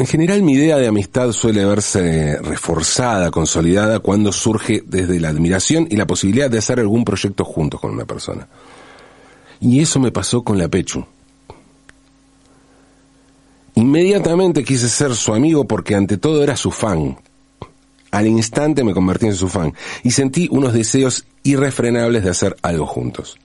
En 0.00 0.06
general 0.06 0.42
mi 0.42 0.54
idea 0.54 0.78
de 0.78 0.86
amistad 0.86 1.30
suele 1.30 1.62
verse 1.62 2.38
reforzada, 2.40 3.30
consolidada, 3.30 3.98
cuando 3.98 4.32
surge 4.32 4.82
desde 4.86 5.20
la 5.20 5.28
admiración 5.28 5.86
y 5.90 5.96
la 5.96 6.06
posibilidad 6.06 6.48
de 6.48 6.56
hacer 6.56 6.80
algún 6.80 7.04
proyecto 7.04 7.44
juntos 7.44 7.82
con 7.82 7.90
una 7.90 8.06
persona. 8.06 8.48
Y 9.60 9.78
eso 9.78 10.00
me 10.00 10.10
pasó 10.10 10.42
con 10.42 10.56
la 10.56 10.68
Pechu. 10.68 11.04
Inmediatamente 13.74 14.64
quise 14.64 14.88
ser 14.88 15.14
su 15.14 15.34
amigo 15.34 15.66
porque 15.66 15.94
ante 15.94 16.16
todo 16.16 16.42
era 16.42 16.56
su 16.56 16.70
fan, 16.70 17.18
al 18.10 18.26
instante 18.26 18.82
me 18.82 18.94
convertí 18.94 19.26
en 19.26 19.34
su 19.34 19.50
fan 19.50 19.74
y 20.02 20.12
sentí 20.12 20.48
unos 20.50 20.72
deseos 20.72 21.26
irrefrenables 21.42 22.24
de 22.24 22.30
hacer 22.30 22.56
algo 22.62 22.86
juntos. 22.86 23.38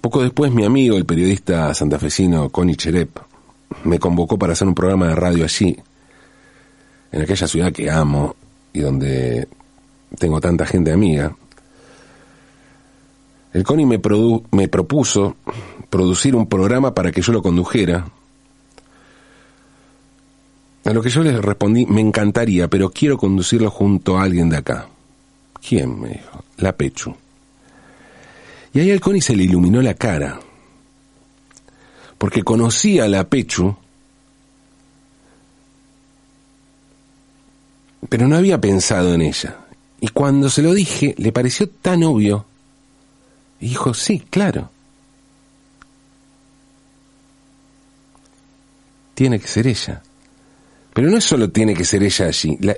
Poco 0.00 0.22
después 0.22 0.52
mi 0.52 0.64
amigo, 0.64 0.96
el 0.96 1.04
periodista 1.04 1.74
santafesino 1.74 2.48
Connie 2.50 2.76
Cherep, 2.76 3.18
me 3.84 3.98
convocó 3.98 4.38
para 4.38 4.52
hacer 4.52 4.68
un 4.68 4.74
programa 4.74 5.08
de 5.08 5.14
radio 5.14 5.44
allí, 5.44 5.76
en 7.12 7.22
aquella 7.22 7.46
ciudad 7.46 7.72
que 7.72 7.90
amo 7.90 8.36
y 8.72 8.80
donde 8.80 9.48
tengo 10.18 10.40
tanta 10.40 10.66
gente 10.66 10.92
amiga. 10.92 11.34
El 13.52 13.64
Connie 13.64 13.86
me, 13.86 14.00
me 14.52 14.68
propuso 14.68 15.36
producir 15.88 16.36
un 16.36 16.46
programa 16.46 16.94
para 16.94 17.10
que 17.10 17.20
yo 17.20 17.32
lo 17.32 17.42
condujera 17.42 18.06
a 20.84 20.92
lo 20.92 21.02
que 21.02 21.10
yo 21.10 21.22
les 21.22 21.40
respondí, 21.40 21.86
me 21.86 22.00
encantaría, 22.00 22.68
pero 22.68 22.90
quiero 22.90 23.18
conducirlo 23.18 23.70
junto 23.70 24.18
a 24.18 24.22
alguien 24.22 24.48
de 24.48 24.56
acá. 24.56 24.88
¿Quién? 25.66 26.00
me 26.00 26.08
dijo. 26.08 26.44
La 26.56 26.72
Pechu. 26.72 27.14
Y 28.72 28.80
ahí 28.80 28.90
al 28.90 29.22
se 29.22 29.34
le 29.34 29.44
iluminó 29.44 29.82
la 29.82 29.94
cara. 29.94 30.40
Porque 32.18 32.42
conocía 32.42 33.04
a 33.04 33.08
la 33.08 33.28
Pechu, 33.28 33.76
pero 38.08 38.28
no 38.28 38.36
había 38.36 38.60
pensado 38.60 39.14
en 39.14 39.22
ella. 39.22 39.56
Y 40.00 40.08
cuando 40.08 40.48
se 40.50 40.62
lo 40.62 40.74
dije, 40.74 41.14
le 41.18 41.32
pareció 41.32 41.68
tan 41.68 42.02
obvio. 42.02 42.46
Y 43.60 43.68
dijo, 43.68 43.94
sí, 43.94 44.22
claro. 44.30 44.70
Tiene 49.14 49.38
que 49.38 49.48
ser 49.48 49.66
ella. 49.66 50.02
Pero 50.94 51.10
no 51.10 51.20
solo 51.20 51.50
tiene 51.50 51.74
que 51.74 51.84
ser 51.84 52.02
ella 52.02 52.26
allí, 52.26 52.56
la, 52.60 52.76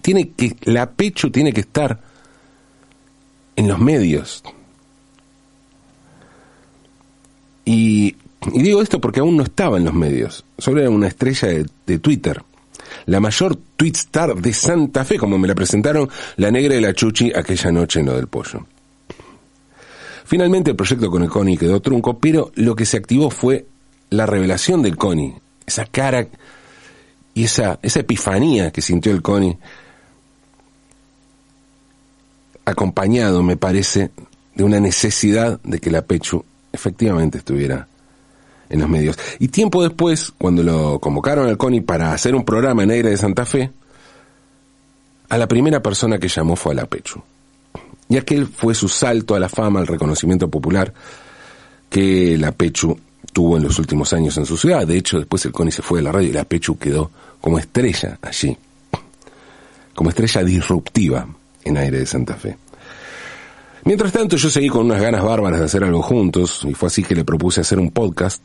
tiene 0.00 0.30
que, 0.30 0.56
la 0.62 0.90
Pecho 0.90 1.30
tiene 1.30 1.52
que 1.52 1.60
estar 1.60 2.00
en 3.56 3.68
los 3.68 3.78
medios. 3.78 4.42
Y, 7.64 8.16
digo 8.54 8.82
esto 8.82 9.00
porque 9.00 9.20
aún 9.20 9.36
no 9.36 9.44
estaba 9.44 9.78
en 9.78 9.84
los 9.84 9.94
medios, 9.94 10.44
solo 10.58 10.80
era 10.80 10.90
una 10.90 11.08
estrella 11.08 11.48
de, 11.48 11.66
de 11.86 11.98
Twitter. 11.98 12.42
La 13.06 13.20
mayor 13.20 13.56
tweet 13.76 13.92
star 13.92 14.34
de 14.34 14.52
Santa 14.52 15.04
Fe, 15.04 15.18
como 15.18 15.38
me 15.38 15.48
la 15.48 15.54
presentaron 15.54 16.08
la 16.36 16.50
negra 16.50 16.74
y 16.76 16.80
la 16.80 16.94
chuchi 16.94 17.32
aquella 17.34 17.72
noche 17.72 18.00
en 18.00 18.06
lo 18.06 18.16
del 18.16 18.26
pollo. 18.26 18.66
Finalmente 20.24 20.70
el 20.70 20.76
proyecto 20.76 21.10
con 21.10 21.22
el 21.22 21.28
Connie 21.28 21.58
quedó 21.58 21.80
trunco, 21.80 22.18
pero 22.18 22.52
lo 22.54 22.74
que 22.74 22.86
se 22.86 22.96
activó 22.96 23.30
fue 23.30 23.66
la 24.10 24.26
revelación 24.26 24.82
del 24.82 24.96
Connie, 24.96 25.34
esa 25.66 25.86
cara 25.86 26.26
y 27.34 27.44
esa, 27.44 27.78
esa 27.82 28.00
epifanía 28.00 28.70
que 28.70 28.82
sintió 28.82 29.12
el 29.12 29.22
Connie, 29.22 29.58
acompañado, 32.64 33.42
me 33.42 33.56
parece, 33.56 34.10
de 34.54 34.64
una 34.64 34.80
necesidad 34.80 35.60
de 35.62 35.80
que 35.80 35.90
la 35.90 36.02
Pechu 36.02 36.44
efectivamente 36.72 37.38
estuviera 37.38 37.86
en 38.68 38.80
los 38.80 38.88
medios. 38.88 39.18
Y 39.38 39.48
tiempo 39.48 39.82
después, 39.82 40.32
cuando 40.38 40.62
lo 40.62 40.98
convocaron 40.98 41.46
al 41.48 41.58
CONI 41.58 41.82
para 41.82 42.12
hacer 42.12 42.34
un 42.34 42.44
programa 42.44 42.82
en 42.82 42.90
aire 42.90 43.10
de 43.10 43.16
Santa 43.16 43.44
Fe, 43.44 43.70
a 45.28 45.38
la 45.38 45.46
primera 45.46 45.82
persona 45.82 46.18
que 46.18 46.28
llamó 46.28 46.56
fue 46.56 46.72
a 46.72 46.76
la 46.76 46.86
Pechu. 46.86 47.22
Y 48.08 48.16
aquel 48.16 48.46
fue 48.46 48.74
su 48.74 48.88
salto 48.88 49.34
a 49.34 49.40
la 49.40 49.48
fama, 49.48 49.80
al 49.80 49.86
reconocimiento 49.86 50.48
popular 50.48 50.92
que 51.88 52.36
la 52.38 52.52
Pechu 52.52 52.98
tuvo 53.32 53.56
en 53.56 53.62
los 53.62 53.78
últimos 53.78 54.12
años 54.12 54.36
en 54.38 54.46
su 54.46 54.56
ciudad. 54.56 54.86
De 54.86 54.96
hecho, 54.96 55.18
después 55.18 55.44
el 55.44 55.52
CONI 55.52 55.72
se 55.72 55.82
fue 55.82 55.98
de 55.98 56.04
la 56.04 56.12
radio 56.12 56.28
y 56.28 56.32
la 56.32 56.44
Pechu 56.44 56.78
quedó 56.78 57.10
como 57.40 57.58
estrella 57.58 58.18
allí, 58.22 58.56
como 59.94 60.10
estrella 60.10 60.42
disruptiva 60.42 61.26
en 61.64 61.76
aire 61.76 61.98
de 61.98 62.06
Santa 62.06 62.34
Fe. 62.34 62.56
Mientras 63.84 64.12
tanto, 64.12 64.36
yo 64.36 64.48
seguí 64.48 64.68
con 64.68 64.86
unas 64.86 65.00
ganas 65.00 65.24
bárbaras 65.24 65.58
de 65.58 65.66
hacer 65.66 65.82
algo 65.82 66.02
juntos, 66.02 66.64
y 66.68 66.74
fue 66.74 66.86
así 66.86 67.02
que 67.02 67.14
le 67.14 67.24
propuse 67.24 67.60
hacer 67.60 67.78
un 67.78 67.90
podcast. 67.90 68.42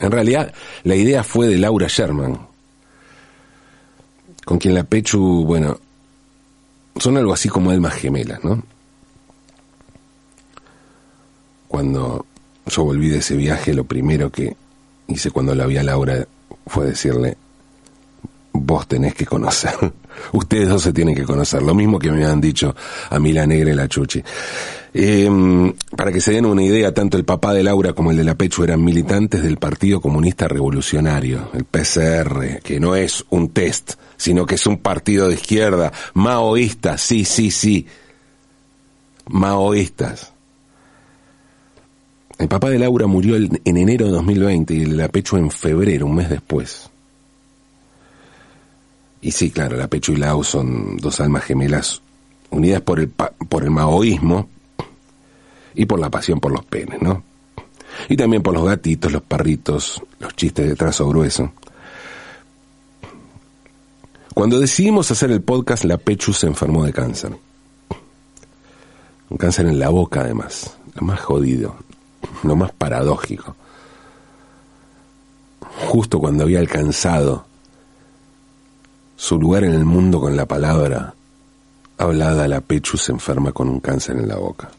En 0.00 0.10
realidad, 0.10 0.52
la 0.82 0.96
idea 0.96 1.22
fue 1.22 1.46
de 1.46 1.58
Laura 1.58 1.86
Sherman, 1.88 2.38
con 4.44 4.58
quien 4.58 4.74
la 4.74 4.84
Pechu, 4.84 5.44
bueno, 5.44 5.78
son 6.96 7.16
algo 7.16 7.32
así 7.32 7.48
como 7.48 7.70
almas 7.70 7.94
gemelas, 7.94 8.42
¿no? 8.42 8.62
Cuando 11.68 12.26
yo 12.66 12.84
volví 12.84 13.08
de 13.08 13.18
ese 13.18 13.36
viaje, 13.36 13.72
lo 13.72 13.84
primero 13.84 14.30
que 14.30 14.56
hice 15.06 15.30
cuando 15.30 15.54
la 15.54 15.66
vi 15.66 15.76
a 15.76 15.82
Laura 15.82 16.26
fue 16.66 16.86
decirle, 16.86 17.36
vos 18.52 18.86
tenés 18.88 19.14
que 19.14 19.26
conocer. 19.26 19.74
Ustedes 20.32 20.68
dos 20.68 20.82
se 20.82 20.92
tienen 20.92 21.14
que 21.14 21.24
conocer. 21.24 21.62
Lo 21.62 21.74
mismo 21.74 21.98
que 21.98 22.10
me 22.10 22.24
han 22.24 22.40
dicho 22.40 22.74
a 23.10 23.18
mí 23.18 23.32
la 23.32 23.46
negra 23.46 23.70
y 23.70 23.74
la 23.74 23.88
chuchi. 23.88 24.22
Em, 24.96 25.72
para 25.96 26.12
que 26.12 26.20
se 26.20 26.30
den 26.30 26.46
una 26.46 26.62
idea, 26.62 26.94
tanto 26.94 27.16
el 27.16 27.24
papá 27.24 27.52
de 27.52 27.64
Laura 27.64 27.94
como 27.94 28.12
el 28.12 28.16
de 28.16 28.22
la 28.22 28.36
Pechu 28.36 28.62
eran 28.62 28.84
militantes 28.84 29.42
del 29.42 29.56
Partido 29.56 30.00
Comunista 30.00 30.46
Revolucionario, 30.46 31.50
el 31.52 31.64
PCR, 31.64 32.60
que 32.62 32.78
no 32.78 32.94
es 32.94 33.24
un 33.30 33.48
test, 33.48 33.94
sino 34.16 34.46
que 34.46 34.54
es 34.54 34.64
un 34.68 34.78
partido 34.78 35.26
de 35.26 35.34
izquierda, 35.34 35.92
maoísta, 36.14 36.96
sí, 36.96 37.24
sí, 37.24 37.50
sí, 37.50 37.88
maoístas. 39.26 40.32
El 42.38 42.46
papá 42.46 42.70
de 42.70 42.78
Laura 42.78 43.08
murió 43.08 43.34
en 43.34 43.60
enero 43.64 44.06
de 44.06 44.12
2020 44.12 44.74
y 44.74 44.82
el 44.82 44.90
de 44.90 44.96
la 44.96 45.08
Pechu 45.08 45.38
en 45.38 45.50
febrero, 45.50 46.06
un 46.06 46.14
mes 46.14 46.30
después. 46.30 46.88
Y 49.24 49.30
sí, 49.30 49.50
claro, 49.50 49.78
la 49.78 49.88
Pecho 49.88 50.12
y 50.12 50.16
Lau 50.16 50.44
son 50.44 50.98
dos 50.98 51.18
almas 51.18 51.44
gemelas 51.44 52.02
unidas 52.50 52.82
por 52.82 53.00
el, 53.00 53.08
por 53.08 53.64
el 53.64 53.70
maoísmo 53.70 54.50
y 55.74 55.86
por 55.86 55.98
la 55.98 56.10
pasión 56.10 56.40
por 56.40 56.52
los 56.52 56.62
penes, 56.66 57.00
¿no? 57.00 57.22
Y 58.10 58.18
también 58.18 58.42
por 58.42 58.52
los 58.52 58.66
gatitos, 58.66 59.10
los 59.10 59.22
perritos, 59.22 60.02
los 60.20 60.36
chistes 60.36 60.68
de 60.68 60.76
trazo 60.76 61.08
grueso. 61.08 61.50
Cuando 64.34 64.60
decidimos 64.60 65.10
hacer 65.10 65.30
el 65.30 65.40
podcast, 65.40 65.84
la 65.84 65.96
Pechu 65.96 66.34
se 66.34 66.46
enfermó 66.46 66.84
de 66.84 66.92
cáncer. 66.92 67.34
Un 69.30 69.38
cáncer 69.38 69.64
en 69.64 69.78
la 69.78 69.88
boca, 69.88 70.20
además. 70.20 70.76
Lo 70.96 71.06
más 71.06 71.20
jodido, 71.20 71.76
lo 72.42 72.56
más 72.56 72.72
paradójico. 72.72 73.56
Justo 75.86 76.20
cuando 76.20 76.44
había 76.44 76.58
alcanzado 76.58 77.53
su 79.16 79.38
lugar 79.38 79.64
en 79.64 79.72
el 79.72 79.84
mundo 79.84 80.20
con 80.20 80.36
la 80.36 80.46
palabra 80.46 81.14
hablada, 81.98 82.48
la 82.48 82.60
Pechu 82.60 82.96
se 82.96 83.12
enferma 83.12 83.52
con 83.52 83.68
un 83.68 83.80
cáncer 83.80 84.16
en 84.16 84.28
la 84.28 84.36
boca. 84.36 84.70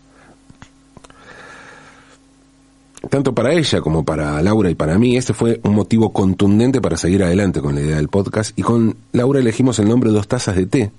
Tanto 3.09 3.35
para 3.35 3.53
ella 3.53 3.81
como 3.81 4.03
para 4.03 4.41
Laura 4.41 4.69
y 4.69 4.75
para 4.75 4.97
mí, 4.97 5.15
este 5.15 5.33
fue 5.33 5.59
un 5.63 5.75
motivo 5.75 6.11
contundente 6.11 6.81
para 6.81 6.97
seguir 6.97 7.23
adelante 7.23 7.61
con 7.61 7.75
la 7.75 7.81
idea 7.81 7.97
del 7.97 8.09
podcast 8.09 8.57
y 8.57 8.63
con 8.63 8.95
Laura 9.11 9.39
elegimos 9.39 9.77
el 9.79 9.87
nombre 9.87 10.09
Dos 10.09 10.27
Tazas 10.27 10.55
de 10.55 10.65
Té, 10.65 10.91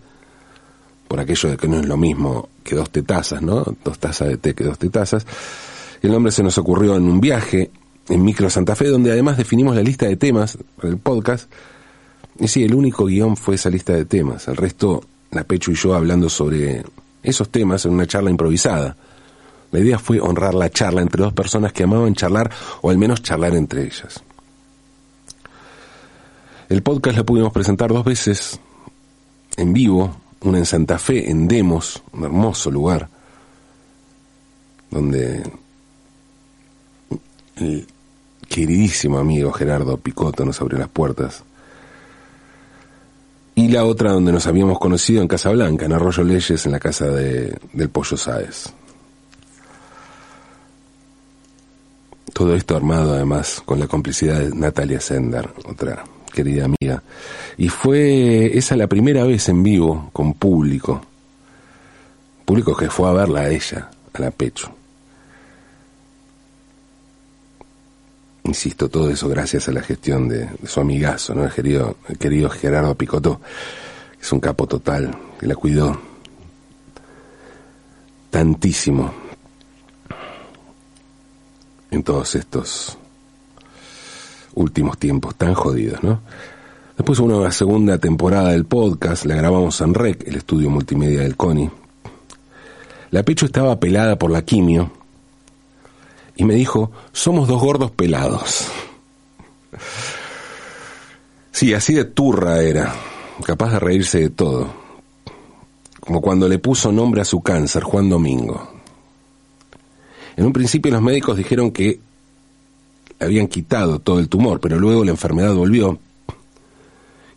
por 1.09 1.21
aquello 1.21 1.51
de 1.51 1.57
que 1.57 1.69
no 1.69 1.81
es 1.81 1.87
lo 1.87 1.97
mismo 1.97 2.49
que 2.63 2.75
dos 2.75 2.91
tetazas, 2.91 3.43
¿no? 3.43 3.65
Dos 3.85 3.99
tazas 3.99 4.29
de 4.29 4.37
té 4.37 4.55
que 4.55 4.65
dos 4.65 4.79
tetazas. 4.79 5.27
El 6.03 6.11
nombre 6.11 6.33
se 6.33 6.43
nos 6.43 6.59
ocurrió 6.59 6.97
en 6.97 7.05
un 7.05 7.21
viaje 7.21 7.71
en 8.09 8.25
Micro 8.25 8.51
Santa 8.51 8.75
Fe, 8.77 8.89
donde 8.89 9.13
además 9.13 9.37
definimos 9.37 9.75
la 9.75 9.83
lista 9.83 10.07
de 10.07 10.17
temas 10.17 10.59
del 10.83 10.99
podcast 10.99 11.51
y 12.39 12.49
sí, 12.49 12.65
el 12.65 12.75
único 12.75 13.07
guion 13.07 13.37
fue 13.37 13.55
esa 13.55 13.71
lista 13.71 13.93
de 13.93 14.05
temas. 14.05 14.49
El 14.49 14.57
resto, 14.57 15.03
la 15.31 15.45
Pecho 15.45 15.71
y 15.71 15.75
yo 15.75 15.95
hablando 15.95 16.29
sobre 16.29 16.85
esos 17.23 17.49
temas 17.49 17.85
en 17.87 17.93
una 17.93 18.07
charla 18.07 18.31
improvisada. 18.31 18.97
La 19.73 19.81
idea 19.81 19.99
fue 19.99 20.21
honrar 20.21 20.55
la 20.55 20.71
charla 20.71 21.03
entre 21.03 21.23
dos 21.23 21.33
personas 21.33 21.73
que 21.73 21.85
amaban 21.85 22.15
charlar 22.15 22.51
o 22.83 22.91
al 22.91 22.99
menos 22.99 23.23
charlar 23.23 23.55
entre 23.55 23.85
ellas. 23.85 24.23
El 26.69 26.83
podcast 26.83 27.17
lo 27.19 27.27
pudimos 27.27 27.53
presentar 27.53 27.93
dos 27.93 28.05
veces 28.05 28.61
en 29.57 29.73
vivo, 29.73 30.17
una 30.41 30.59
en 30.59 30.67
Santa 30.67 30.99
Fe, 30.99 31.31
en 31.31 31.49
Demos, 31.49 32.03
un 32.13 32.25
hermoso 32.25 32.71
lugar, 32.71 33.09
donde 34.91 35.43
el 37.57 37.87
queridísimo 38.49 39.19
amigo 39.19 39.53
Gerardo 39.53 39.97
Picotto 39.97 40.45
nos 40.45 40.61
abrió 40.61 40.79
las 40.79 40.89
puertas 40.89 41.45
y 43.67 43.69
la 43.69 43.85
otra 43.85 44.13
donde 44.13 44.31
nos 44.31 44.47
habíamos 44.47 44.79
conocido 44.79 45.21
en 45.21 45.27
Casa 45.27 45.51
Blanca, 45.51 45.87
en 45.87 45.93
Arroyo 45.93 46.23
Leyes, 46.23 46.65
en 46.67 46.71
la 46.71 46.79
casa 46.79 47.07
de, 47.07 47.53
del 47.73 47.89
Pollo 47.89 48.17
Sáez. 48.17 48.73
Todo 52.33 52.55
esto 52.55 52.77
armado 52.77 53.15
además 53.15 53.61
con 53.65 53.81
la 53.81 53.89
complicidad 53.89 54.39
de 54.39 54.55
Natalia 54.55 55.01
Sender, 55.01 55.49
otra 55.65 56.05
querida 56.33 56.67
amiga. 56.67 57.03
Y 57.57 57.69
fue 57.69 58.57
esa 58.57 58.77
la 58.77 58.87
primera 58.87 59.25
vez 59.25 59.49
en 59.49 59.65
vivo 59.65 60.11
con 60.13 60.35
público. 60.35 61.03
Público 62.45 62.77
que 62.77 62.89
fue 62.89 63.09
a 63.09 63.15
verla 63.15 63.41
a 63.41 63.51
ella, 63.51 63.91
a 64.13 64.21
la 64.21 64.31
Pecho. 64.31 64.76
Insisto, 68.47 68.89
todo 68.89 69.11
eso 69.11 69.29
gracias 69.29 69.69
a 69.69 69.73
la 69.73 69.83
gestión 69.83 70.29
de, 70.29 70.49
su 70.65 70.79
amigazo, 70.79 71.35
¿no? 71.35 71.45
El 71.45 71.53
querido, 71.53 71.97
querido 72.17 72.49
Gerardo 72.49 72.95
Picotto, 72.95 73.41
que 74.13 74.23
es 74.23 74.33
un 74.33 74.39
capo 74.39 74.69
total, 74.69 75.19
que 75.41 75.49
la 75.49 75.57
cuidó 75.57 76.01
tantísimo 78.31 79.13
en 81.91 82.05
todos 82.05 82.37
estos 82.37 82.97
últimos 84.55 84.97
tiempos 84.97 85.35
tan 85.35 85.53
jodidos, 85.55 86.05
¿no? 86.05 86.21
Después 86.97 87.19
hubo 87.19 87.37
una 87.39 87.51
segunda 87.51 87.99
temporada 87.99 88.51
del 88.51 88.65
podcast, 88.65 89.25
la 89.25 89.35
grabamos 89.35 89.81
en 89.81 89.93
REC, 89.93 90.29
el 90.29 90.37
estudio 90.37 90.71
multimedia 90.71 91.23
del 91.23 91.37
CONI. 91.37 91.69
La 93.11 93.25
pecho 93.25 93.47
estaba 93.47 93.81
pelada 93.81 94.17
por 94.17 94.31
la 94.31 94.43
quimio, 94.43 94.93
y 96.37 96.45
me 96.45 96.55
dijo, 96.55 96.91
somos 97.13 97.49
dos 97.49 97.61
gordos 97.61 97.91
pelados. 97.91 98.69
Sí, 101.51 101.73
así 101.73 101.95
de 101.95 102.05
turra 102.05 102.63
era, 102.63 102.95
capaz 103.45 103.73
de 103.73 103.81
reírse 103.81 104.21
de 104.21 104.31
todo, 104.31 104.69
como 106.01 106.21
cuando 106.21 106.49
le 106.49 106.59
puso 106.59 106.93
nombre 106.93 107.23
a 107.23 107.25
su 107.25 107.41
cáncer, 107.41 107.83
Juan 107.83 108.11
Domingo. 108.11 108.75
En 110.37 110.45
un 110.45 110.53
principio 110.53 110.93
los 110.93 111.01
médicos 111.01 111.39
dijeron 111.39 111.71
que 111.71 111.99
le 113.19 113.27
habían 113.27 113.49
quitado 113.49 113.99
todo 113.99 114.19
el 114.19 114.29
tumor, 114.29 114.61
pero 114.61 114.79
luego 114.79 115.03
la 115.03 115.13
enfermedad 115.13 115.55
volvió. 115.55 115.99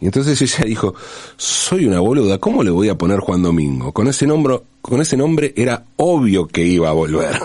Y 0.02 0.06
entonces 0.06 0.42
ella 0.42 0.66
dijo, 0.66 0.94
soy 1.38 1.86
una 1.86 2.02
boluda, 2.02 2.38
¿cómo 2.38 2.64
le 2.64 2.72
voy 2.72 2.90
a 2.90 2.98
poner 2.98 3.20
Juan 3.20 3.42
Domingo? 3.42 3.94
Con 3.94 4.08
ese 4.10 4.28
nombre, 4.28 4.60
con 4.82 5.00
ese 5.02 5.16
nombre 5.16 5.54
era 5.56 5.86
obvio 5.96 6.48
que 6.48 6.66
iba 6.66 6.90
a 6.90 6.94
volver. 6.94 7.38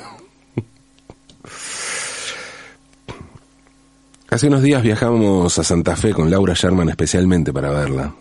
Hace 4.34 4.48
unos 4.48 4.62
días 4.62 4.82
viajamos 4.82 5.56
a 5.60 5.62
Santa 5.62 5.94
Fe 5.94 6.12
con 6.12 6.28
Laura 6.28 6.54
Sherman 6.54 6.88
especialmente 6.88 7.52
para 7.52 7.70
verla. 7.70 8.12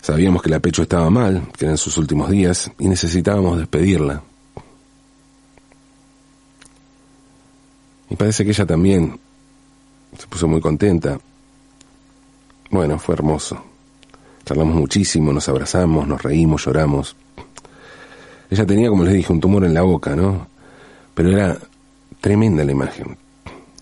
Sabíamos 0.00 0.42
que 0.42 0.50
la 0.50 0.58
pecho 0.58 0.82
estaba 0.82 1.08
mal, 1.08 1.52
que 1.56 1.66
eran 1.66 1.78
sus 1.78 1.96
últimos 1.98 2.28
días, 2.28 2.68
y 2.80 2.88
necesitábamos 2.88 3.58
despedirla. 3.58 4.24
Y 8.10 8.16
parece 8.16 8.42
que 8.42 8.50
ella 8.50 8.66
también 8.66 9.20
se 10.18 10.26
puso 10.26 10.48
muy 10.48 10.60
contenta. 10.60 11.20
Bueno, 12.70 12.98
fue 12.98 13.14
hermoso. 13.14 13.64
Charlamos 14.44 14.74
muchísimo, 14.74 15.32
nos 15.32 15.48
abrazamos, 15.48 16.08
nos 16.08 16.20
reímos, 16.20 16.64
lloramos. 16.64 17.14
Ella 18.50 18.66
tenía, 18.66 18.88
como 18.88 19.04
les 19.04 19.14
dije, 19.14 19.32
un 19.32 19.40
tumor 19.40 19.64
en 19.64 19.74
la 19.74 19.82
boca, 19.82 20.16
¿no? 20.16 20.48
Pero 21.14 21.30
era 21.30 21.56
tremenda 22.22 22.64
la 22.64 22.72
imagen. 22.72 23.18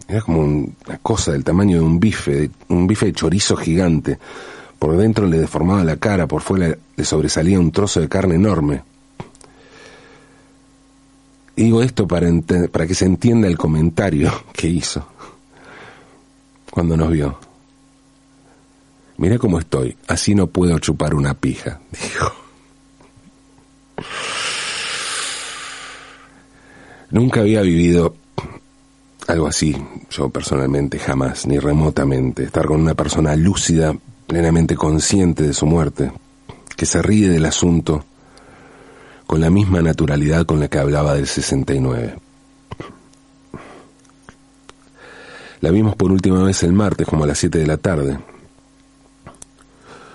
Era 0.09 0.23
como 0.23 0.41
una 0.41 0.99
cosa 1.01 1.31
del 1.31 1.45
tamaño 1.45 1.77
de 1.77 1.85
un 1.85 2.01
bife, 2.01 2.51
un 2.69 2.89
bife 2.89 3.07
de 3.07 3.13
chorizo 3.13 3.55
gigante. 3.55 4.19
Por 4.77 4.97
dentro 4.97 5.27
le 5.27 5.39
deformaba 5.39 5.85
la 5.85 5.99
cara, 5.99 6.27
por 6.27 6.41
fuera 6.43 6.77
le 6.97 7.05
sobresalía 7.05 7.61
un 7.61 7.71
trozo 7.71 8.01
de 8.01 8.09
carne 8.09 8.35
enorme. 8.35 8.83
digo 11.55 11.83
esto 11.83 12.09
para, 12.09 12.29
para 12.73 12.87
que 12.87 12.95
se 12.95 13.05
entienda 13.05 13.47
el 13.47 13.59
comentario 13.59 14.33
que 14.53 14.67
hizo 14.67 15.07
cuando 16.71 16.97
nos 16.97 17.11
vio. 17.11 17.39
Mira 19.19 19.39
cómo 19.39 19.59
estoy, 19.59 19.97
así 20.09 20.35
no 20.35 20.47
puedo 20.47 20.79
chupar 20.79 21.15
una 21.15 21.35
pija, 21.35 21.79
dijo. 21.91 22.33
Nunca 27.11 27.41
había 27.41 27.61
vivido 27.61 28.15
algo 29.31 29.47
así, 29.47 29.77
yo 30.11 30.29
personalmente 30.29 30.99
jamás, 30.99 31.47
ni 31.47 31.59
remotamente, 31.59 32.45
estar 32.45 32.67
con 32.67 32.81
una 32.81 32.95
persona 32.95 33.37
lúcida, 33.37 33.97
plenamente 34.27 34.75
consciente 34.75 35.45
de 35.45 35.53
su 35.53 35.67
muerte, 35.67 36.13
que 36.77 36.85
se 36.85 37.01
ríe 37.01 37.29
del 37.29 37.47
asunto 37.47 38.05
con 39.27 39.41
la 39.41 39.51
misma 39.51 39.81
naturalidad 39.83 40.45
con 40.47 40.59
la 40.59 40.69
que 40.69 40.79
hablaba 40.79 41.15
del 41.15 41.29
69. 41.29 42.17
La 45.61 45.71
vimos 45.71 45.95
por 45.95 46.11
última 46.11 46.43
vez 46.43 46.63
el 46.65 46.73
martes 46.73 47.07
como 47.07 47.25
a 47.25 47.27
las 47.29 47.39
7 47.39 47.59
de 47.59 47.67
la 47.67 47.77
tarde. 47.77 48.19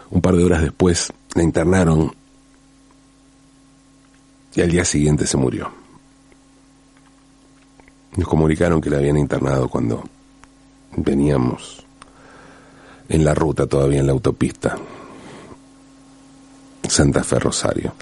Un 0.09 0.21
par 0.21 0.35
de 0.35 0.43
horas 0.43 0.61
después 0.61 1.13
la 1.35 1.43
internaron 1.43 2.11
y 4.55 4.61
al 4.61 4.71
día 4.71 4.83
siguiente 4.83 5.25
se 5.25 5.37
murió. 5.37 5.84
Nos 8.17 8.27
comunicaron 8.27 8.79
que 8.79 8.89
la 8.89 8.97
habían 8.97 9.17
internado 9.17 9.67
cuando 9.67 10.03
veníamos 10.97 11.85
en 13.09 13.23
la 13.23 13.33
ruta 13.33 13.67
todavía 13.67 13.99
en 13.99 14.07
la 14.07 14.13
autopista 14.13 14.77
Santa 16.87 17.23
Fe 17.23 17.39
Rosario. 17.39 17.93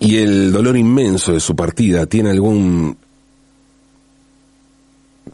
Y 0.00 0.16
el 0.16 0.52
dolor 0.52 0.76
inmenso 0.76 1.32
de 1.32 1.40
su 1.40 1.56
partida 1.56 2.06
tiene 2.06 2.30
algún 2.30 2.96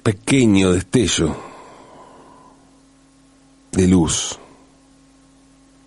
pequeño 0.03 0.72
destello 0.72 1.37
de 3.72 3.88
luz. 3.88 4.38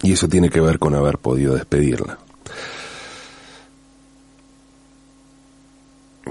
Y 0.03 0.13
eso 0.13 0.27
tiene 0.27 0.49
que 0.49 0.61
ver 0.61 0.77
con 0.77 0.93
haber 0.93 1.17
podido 1.17 1.55
despedirla. 1.55 2.19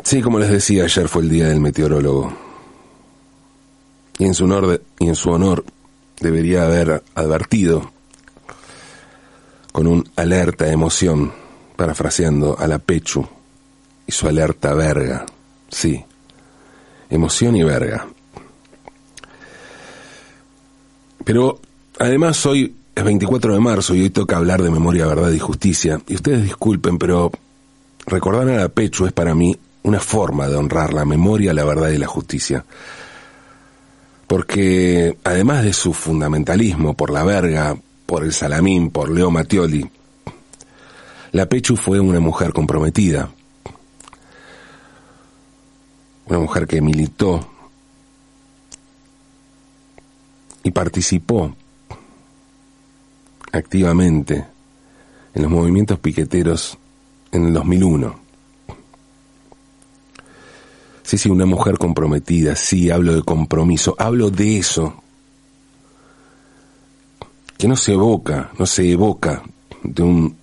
Sí, 0.06 0.22
como 0.22 0.38
les 0.38 0.50
decía, 0.50 0.84
ayer 0.84 1.08
fue 1.08 1.22
el 1.22 1.28
día 1.28 1.48
del 1.48 1.58
meteorólogo. 1.58 2.32
Y 4.18 4.24
en 4.24 4.34
su 4.34 4.44
honor, 4.44 4.80
y 5.00 5.08
en 5.08 5.16
su 5.16 5.30
honor 5.30 5.64
debería 6.20 6.62
haber 6.62 7.02
advertido 7.16 7.90
con 9.72 9.88
un 9.88 10.08
alerta 10.14 10.70
emoción, 10.70 11.32
parafraseando 11.74 12.56
a 12.56 12.68
la 12.68 12.78
Pechu 12.78 13.26
y 14.06 14.12
su 14.12 14.28
alerta 14.28 14.74
verga. 14.74 15.26
Sí, 15.70 16.04
emoción 17.10 17.56
y 17.56 17.64
verga. 17.64 18.06
Pero 21.24 21.60
además 21.98 22.46
hoy 22.46 22.76
es 22.94 23.02
24 23.02 23.54
de 23.54 23.58
marzo 23.58 23.92
y 23.96 24.02
hoy 24.02 24.10
toca 24.10 24.36
hablar 24.36 24.62
de 24.62 24.70
memoria, 24.70 25.04
verdad 25.06 25.32
y 25.32 25.40
justicia. 25.40 26.00
Y 26.06 26.14
ustedes 26.14 26.44
disculpen, 26.44 26.96
pero 26.96 27.32
recordar 28.06 28.48
a 28.50 28.56
la 28.56 28.68
Pechu 28.68 29.06
es 29.06 29.12
para 29.12 29.34
mí 29.34 29.58
una 29.86 30.00
forma 30.00 30.48
de 30.48 30.56
honrar 30.56 30.92
la 30.92 31.04
memoria, 31.04 31.54
la 31.54 31.64
verdad 31.64 31.90
y 31.90 31.98
la 31.98 32.08
justicia. 32.08 32.64
Porque 34.26 35.16
además 35.22 35.62
de 35.62 35.72
su 35.72 35.92
fundamentalismo 35.92 36.94
por 36.94 37.10
la 37.10 37.22
verga, 37.22 37.76
por 38.04 38.24
el 38.24 38.32
salamín, 38.32 38.90
por 38.90 39.10
Leo 39.10 39.30
Mattioli, 39.30 39.88
la 41.30 41.46
Pechu 41.48 41.76
fue 41.76 42.00
una 42.00 42.18
mujer 42.18 42.52
comprometida, 42.52 43.30
una 46.26 46.40
mujer 46.40 46.66
que 46.66 46.80
militó 46.80 47.48
y 50.64 50.72
participó 50.72 51.54
activamente 53.52 54.44
en 55.32 55.42
los 55.42 55.50
movimientos 55.50 56.00
piqueteros 56.00 56.76
en 57.30 57.46
el 57.46 57.52
2001. 57.52 58.25
Sí, 61.06 61.18
sí, 61.18 61.28
una 61.28 61.46
mujer 61.46 61.78
comprometida, 61.78 62.56
sí, 62.56 62.90
hablo 62.90 63.14
de 63.14 63.22
compromiso, 63.22 63.94
hablo 63.96 64.28
de 64.28 64.58
eso, 64.58 65.04
que 67.56 67.68
no 67.68 67.76
se 67.76 67.92
evoca, 67.92 68.50
no 68.58 68.66
se 68.66 68.90
evoca 68.90 69.40
de 69.84 70.02
un 70.02 70.36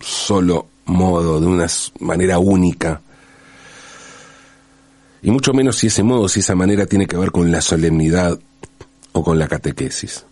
solo 0.00 0.66
modo, 0.86 1.38
de 1.38 1.46
una 1.46 1.68
manera 2.00 2.40
única, 2.40 3.02
y 5.22 5.30
mucho 5.30 5.52
menos 5.52 5.76
si 5.76 5.86
ese 5.86 6.02
modo, 6.02 6.28
si 6.28 6.40
esa 6.40 6.56
manera 6.56 6.86
tiene 6.86 7.06
que 7.06 7.16
ver 7.16 7.30
con 7.30 7.52
la 7.52 7.60
solemnidad 7.60 8.36
o 9.12 9.22
con 9.22 9.38
la 9.38 9.46
catequesis. 9.46 10.26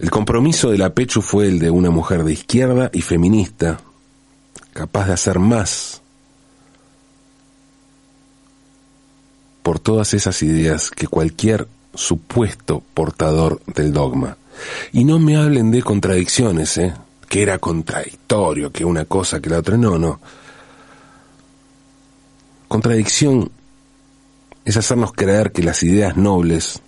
El 0.00 0.10
compromiso 0.10 0.72
de 0.72 0.78
la 0.78 0.92
Pechu 0.92 1.22
fue 1.22 1.46
el 1.46 1.60
de 1.60 1.70
una 1.70 1.90
mujer 1.90 2.24
de 2.24 2.32
izquierda 2.32 2.90
y 2.92 3.02
feminista, 3.02 3.80
capaz 4.72 5.06
de 5.06 5.12
hacer 5.12 5.38
más 5.38 5.99
por 9.70 9.78
todas 9.78 10.14
esas 10.14 10.42
ideas 10.42 10.90
que 10.90 11.06
cualquier 11.06 11.68
supuesto 11.94 12.82
portador 12.92 13.62
del 13.66 13.92
dogma. 13.92 14.36
Y 14.90 15.04
no 15.04 15.20
me 15.20 15.36
hablen 15.36 15.70
de 15.70 15.80
contradicciones, 15.80 16.76
¿eh? 16.76 16.92
que 17.28 17.40
era 17.40 17.58
contradictorio, 17.58 18.72
que 18.72 18.84
una 18.84 19.04
cosa, 19.04 19.38
que 19.38 19.48
la 19.48 19.60
otra, 19.60 19.76
no, 19.76 19.96
no. 19.96 20.18
Contradicción 22.66 23.48
es 24.64 24.76
hacernos 24.76 25.12
creer 25.12 25.52
que 25.52 25.62
las 25.62 25.84
ideas 25.84 26.16
nobles 26.16 26.82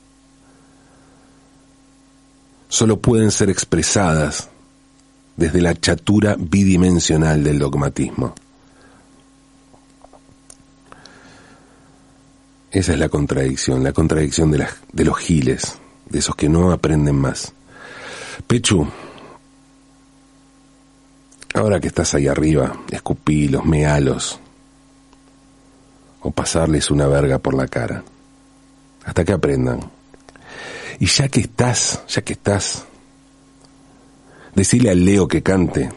solo 2.68 2.98
pueden 2.98 3.30
ser 3.30 3.48
expresadas 3.48 4.48
desde 5.36 5.62
la 5.62 5.76
chatura 5.76 6.34
bidimensional 6.36 7.44
del 7.44 7.60
dogmatismo. 7.60 8.34
Esa 12.72 12.92
es 12.94 12.98
la 12.98 13.10
contradicción, 13.10 13.84
la 13.84 13.92
contradicción 13.92 14.50
de, 14.50 14.66
de 14.92 15.04
los 15.04 15.18
giles, 15.18 15.76
de 16.08 16.18
esos 16.18 16.34
que 16.34 16.48
no 16.48 16.72
aprenden 16.72 17.16
más. 17.16 17.52
Pechu, 18.46 18.88
ahora 21.52 21.78
que 21.80 21.88
estás 21.88 22.14
ahí 22.14 22.28
arriba, 22.28 22.72
escupilos, 22.90 23.66
mealos, 23.66 24.40
o 26.22 26.30
pasarles 26.30 26.90
una 26.90 27.06
verga 27.06 27.38
por 27.38 27.52
la 27.52 27.68
cara, 27.68 28.04
hasta 29.04 29.22
que 29.22 29.32
aprendan. 29.32 29.90
Y 30.98 31.06
ya 31.06 31.28
que 31.28 31.40
estás, 31.40 32.02
ya 32.08 32.22
que 32.22 32.32
estás, 32.32 32.86
decirle 34.54 34.90
al 34.90 35.04
Leo 35.04 35.28
que 35.28 35.42
cante, 35.42 35.90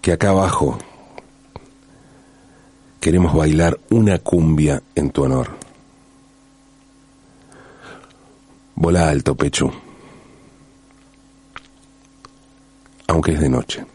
que 0.00 0.12
acá 0.12 0.28
abajo 0.28 0.78
queremos 3.06 3.32
bailar 3.32 3.78
una 3.90 4.18
cumbia 4.18 4.82
en 4.96 5.10
tu 5.10 5.22
honor. 5.22 5.50
Vola 8.74 9.08
alto, 9.08 9.36
pecho, 9.36 9.70
aunque 13.06 13.34
es 13.34 13.38
de 13.38 13.48
noche. 13.48 13.86